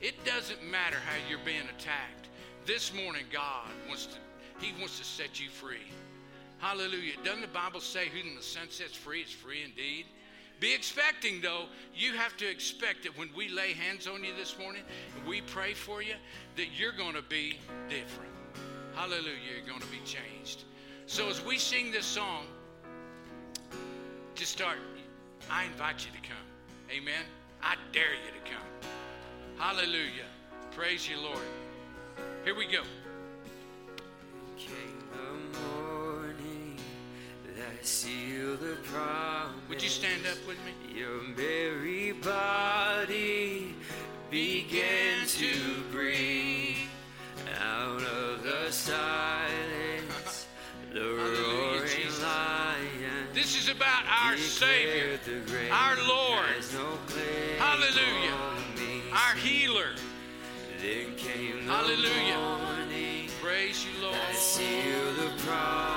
It 0.00 0.14
doesn't 0.24 0.62
matter 0.62 0.96
how 0.96 1.16
you're 1.28 1.44
being 1.44 1.68
attacked. 1.78 2.28
This 2.66 2.92
morning, 2.94 3.24
God 3.32 3.68
wants 3.88 4.06
to, 4.06 4.18
He 4.58 4.72
wants 4.78 4.98
to 4.98 5.04
set 5.04 5.40
you 5.40 5.48
free. 5.48 5.86
Hallelujah. 6.58 7.14
Doesn't 7.24 7.42
the 7.42 7.48
Bible 7.48 7.80
say, 7.80 8.08
Who 8.08 8.36
the 8.36 8.42
Son 8.42 8.68
sets 8.70 8.96
free 8.96 9.22
is 9.22 9.30
free 9.30 9.62
indeed? 9.64 10.06
Be 10.58 10.74
expecting, 10.74 11.42
though, 11.42 11.66
you 11.94 12.14
have 12.14 12.36
to 12.38 12.48
expect 12.48 13.02
that 13.02 13.16
when 13.18 13.28
we 13.36 13.48
lay 13.48 13.74
hands 13.74 14.06
on 14.06 14.24
you 14.24 14.34
this 14.38 14.58
morning 14.58 14.82
and 15.16 15.28
we 15.28 15.42
pray 15.42 15.74
for 15.74 16.02
you, 16.02 16.14
that 16.56 16.68
you're 16.78 16.92
going 16.92 17.14
to 17.14 17.22
be 17.22 17.58
different. 17.90 18.32
Hallelujah. 18.94 19.36
You're 19.54 19.66
going 19.66 19.82
to 19.82 19.86
be 19.88 20.00
changed. 20.06 20.64
So 21.06 21.28
as 21.28 21.44
we 21.44 21.58
sing 21.58 21.92
this 21.92 22.06
song, 22.06 22.46
just 24.34 24.52
start 24.52 24.78
I 25.50 25.64
invite 25.64 26.04
you 26.04 26.10
to 26.12 26.28
come. 26.28 26.45
Amen. 26.90 27.24
I 27.62 27.74
dare 27.92 28.14
you 28.14 28.30
to 28.30 28.50
come. 28.50 28.90
Hallelujah. 29.58 30.26
Praise 30.70 31.08
you, 31.08 31.18
Lord. 31.20 31.38
Here 32.44 32.54
we 32.54 32.66
go. 32.66 32.82
Came 34.56 35.02
the 35.12 35.60
morning 35.60 36.78
that 37.56 37.84
sealed 37.84 38.60
the 38.60 38.76
promise. 38.84 39.54
Would 39.68 39.82
you 39.82 39.88
stand 39.88 40.26
up 40.26 40.38
with 40.46 40.58
me? 40.64 40.96
Your 40.96 41.20
very 41.34 42.12
body 42.12 43.74
began 44.30 45.26
to 45.26 45.82
breathe 45.90 46.76
out 47.60 48.02
of 48.02 48.44
the 48.44 48.70
silence. 48.70 49.45
About 53.76 54.04
our 54.08 54.36
Savior, 54.38 55.18
our 55.70 55.96
Lord. 56.08 56.46
Hallelujah. 57.58 58.34
Our 59.12 59.34
healer. 59.36 59.90
Hallelujah. 61.66 63.28
Praise 63.42 63.84
you, 63.84 64.02
Lord. 64.02 64.16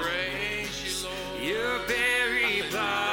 Praise 0.01 0.83
you, 0.83 1.07
Lord. 1.07 1.41
Your 1.41 1.79
very 1.87 2.61
body 2.71 3.08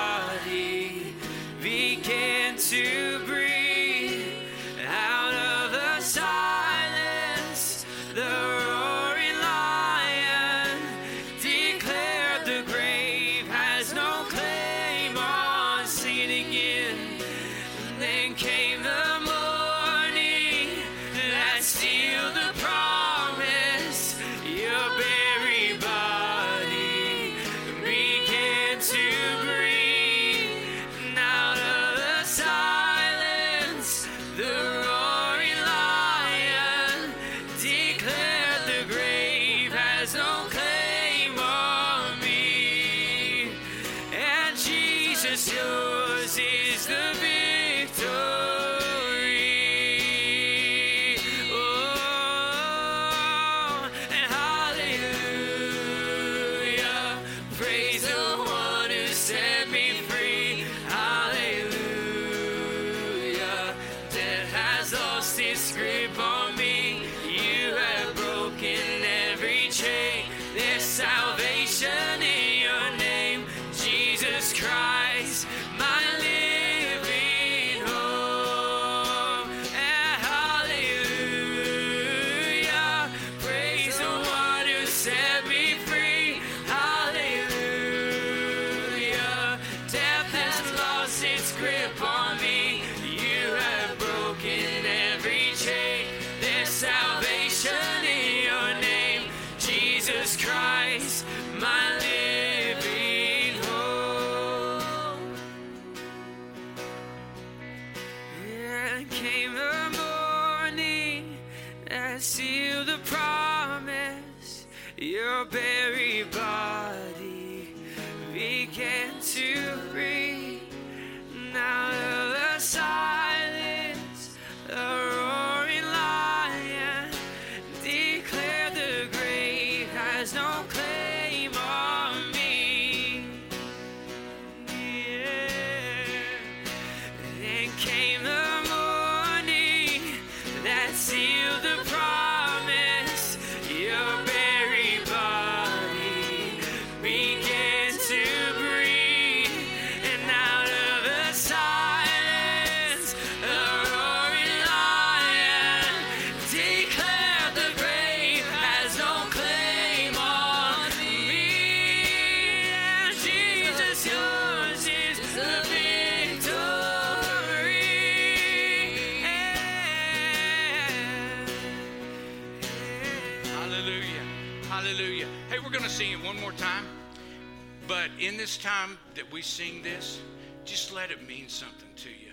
sing 179.47 179.83
this, 179.83 180.21
just 180.65 180.93
let 180.93 181.11
it 181.11 181.27
mean 181.27 181.49
something 181.49 181.89
to 181.97 182.09
you. 182.09 182.33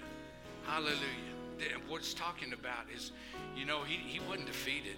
Hallelujah. 0.66 1.00
What 1.88 2.00
it's 2.00 2.14
talking 2.14 2.54
about 2.54 2.86
is, 2.94 3.12
you 3.56 3.66
know, 3.66 3.84
he, 3.84 3.96
he 3.96 4.20
wasn't 4.28 4.48
defeated. 4.48 4.98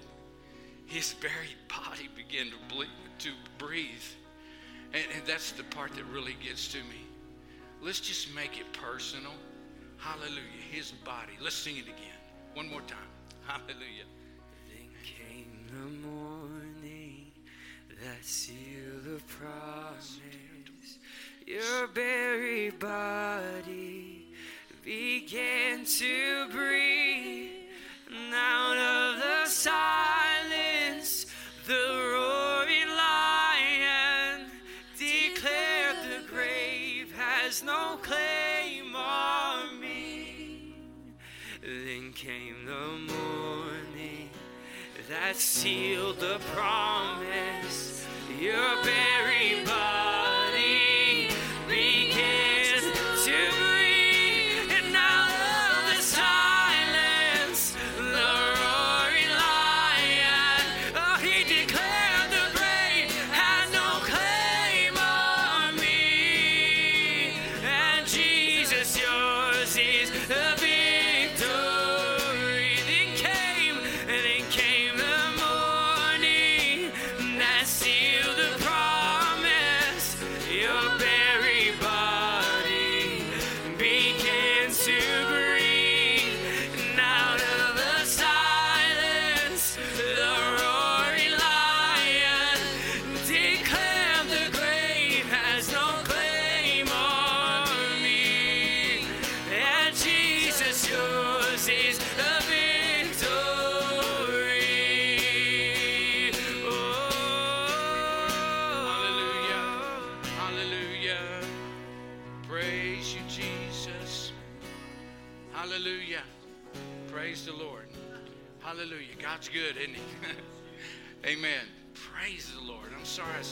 His 0.86 1.13
very 1.21 1.56
body 1.67 2.10
began 2.15 2.47
to, 2.47 2.73
ble- 2.73 2.86
to 3.19 3.30
breathe. 3.58 3.89
And, 4.93 5.04
and 5.15 5.25
that's 5.28 5.51
the 5.51 5.63
part 5.63 5.93
that 5.95 6.06
really 6.06 6.36
gets 6.43 6.69
to 6.69 6.78
me. 6.78 7.06
Let's 7.82 7.99
just 7.99 8.34
make 8.34 8.58
it 8.58 8.71
personal. 8.73 9.34
Hallelujah. 9.97 10.41
His 10.71 10.91
body. 10.91 11.34
Let's 11.41 11.56
sing 11.56 11.78
it 11.78 11.84
again. 11.84 12.19
One 12.54 12.69
more 12.69 12.82
time. 12.82 13.12
Hallelujah. 13.45 14.08
Then 14.69 14.88
came 15.04 15.65
the 15.69 16.08
morning 16.08 17.32
that 17.89 18.23
sealed 18.23 19.04
the 19.04 19.21
promise. 19.28 20.19
Your 21.45 21.86
very 21.93 22.71
body 22.71 24.25
began 24.84 25.86
to 25.86 26.47
breathe. 26.49 27.51
And 28.10 28.34
out 28.34 28.77
of 28.77 29.19
the 29.19 29.45
silence, 29.45 31.27
the 31.67 31.73
roaring 31.73 32.89
lion 32.89 34.47
declared 34.97 35.97
the 36.10 36.27
grave 36.27 37.13
has 37.15 37.62
no 37.62 37.99
claim 38.01 38.95
on 38.95 39.79
me. 39.79 40.73
Then 41.62 42.12
came 42.13 42.65
the 42.65 43.13
morning 43.13 44.31
that 45.10 45.36
sealed 45.36 46.19
the 46.19 46.39
promise. 46.55 48.03
Your 48.39 48.84
very 48.84 49.44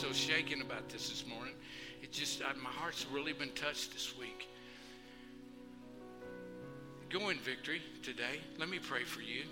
so 0.04 0.12
shaken 0.12 0.60
about 0.60 0.86
this 0.90 1.08
this 1.08 1.24
morning. 1.26 1.54
It 2.02 2.12
just, 2.12 2.42
I, 2.42 2.52
my 2.62 2.68
heart's 2.68 3.06
really 3.10 3.32
been 3.32 3.52
touched 3.52 3.94
this 3.94 4.12
week. 4.18 4.48
Go 7.08 7.30
in 7.30 7.38
victory 7.38 7.80
today. 8.02 8.40
Let 8.58 8.68
me 8.68 8.78
pray 8.78 9.04
for 9.04 9.22
you. 9.22 9.44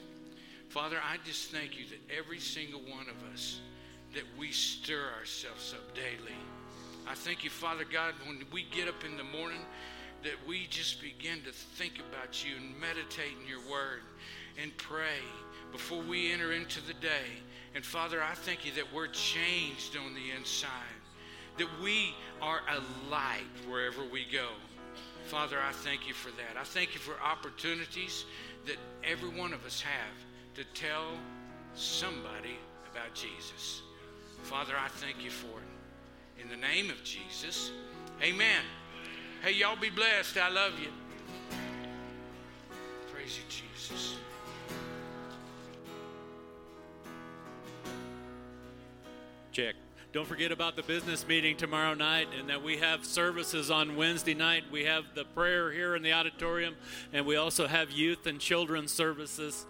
Father, 0.69 0.99
I 1.03 1.17
just 1.25 1.51
thank 1.51 1.79
you 1.79 1.87
that 1.87 2.15
every 2.15 2.39
single 2.39 2.81
one 2.81 3.07
of 3.09 3.33
us, 3.33 3.61
that 4.13 4.25
we 4.39 4.53
stir 4.53 5.03
ourselves 5.19 5.73
up 5.73 5.95
daily. 5.95 6.37
I 7.09 7.15
thank 7.15 7.45
you, 7.45 7.51
Father 7.51 7.85
God, 7.91 8.13
when 8.27 8.43
we 8.53 8.65
get 8.65 8.89
up 8.89 9.05
in 9.07 9.17
the 9.17 9.25
morning, 9.25 9.61
that 10.23 10.47
we 10.47 10.67
just 10.71 11.01
begin 11.01 11.43
to 11.43 11.53
think 11.53 11.95
about 12.11 12.45
you 12.45 12.57
and 12.57 12.81
meditate 12.81 13.33
in 13.43 13.49
your 13.49 13.61
word 13.71 14.03
and 14.61 14.77
pray 14.77 15.21
before 15.73 16.03
we 16.03 16.33
enter 16.33 16.53
into 16.53 16.81
the 16.87 16.95
day. 16.95 17.41
And 17.75 17.85
Father, 17.85 18.23
I 18.23 18.35
thank 18.35 18.65
you 18.65 18.73
that 18.73 18.93
we're 18.93 19.09
changed 19.09 19.97
on 19.97 20.15
the 20.15 20.37
inside, 20.37 20.71
that 21.59 21.69
we 21.83 22.15
are 22.41 22.61
a 22.71 23.11
light 23.11 23.47
wherever 23.69 24.05
we 24.05 24.27
go. 24.31 24.49
Father, 25.27 25.59
I 25.59 25.73
thank 25.73 26.07
you 26.07 26.15
for 26.15 26.31
that. 26.33 26.61
I 26.61 26.65
thank 26.65 26.95
you 26.95 27.01
for 27.01 27.15
opportunities 27.23 28.25
that 28.67 28.77
every 29.03 29.31
one 29.31 29.53
of 29.53 29.65
us 29.65 29.81
have 29.81 30.57
to 30.57 30.65
tell 30.79 31.13
somebody 31.75 32.57
about 32.93 33.15
Jesus. 33.15 33.83
Father, 34.43 34.75
I 34.79 34.89
thank 34.89 35.25
you 35.25 35.31
for 35.31 35.47
it. 35.47 36.43
In 36.43 36.49
the 36.49 36.57
name 36.57 36.91
of 36.91 37.03
Jesus, 37.05 37.71
amen. 38.21 38.63
Hey, 39.43 39.55
y'all 39.55 39.75
be 39.75 39.91
blessed. 39.91 40.39
I 40.39 40.51
love 40.51 40.79
you. 40.79 40.87
Praise 43.13 43.37
you, 43.37 43.43
Jesus. 43.49 44.15
Check. 49.51 49.75
Don't 50.13 50.29
forget 50.29 50.53
about 50.53 50.77
the 50.77 50.85
business 50.85 51.27
meeting 51.27 51.57
tomorrow 51.57 51.95
night 51.95 52.29
and 52.39 52.49
that 52.51 52.63
we 52.63 52.77
have 52.77 53.05
services 53.05 53.69
on 53.69 53.97
Wednesday 53.97 54.35
night. 54.35 54.63
We 54.71 54.85
have 54.85 55.07
the 55.17 55.25
prayer 55.25 55.73
here 55.73 55.97
in 55.97 56.05
the 56.05 56.13
auditorium, 56.13 56.77
and 57.13 57.27
we 57.27 57.35
also 57.35 57.67
have 57.67 57.91
youth 57.91 58.29
and 58.29 58.39
children's 58.39 58.93
services. 58.93 59.67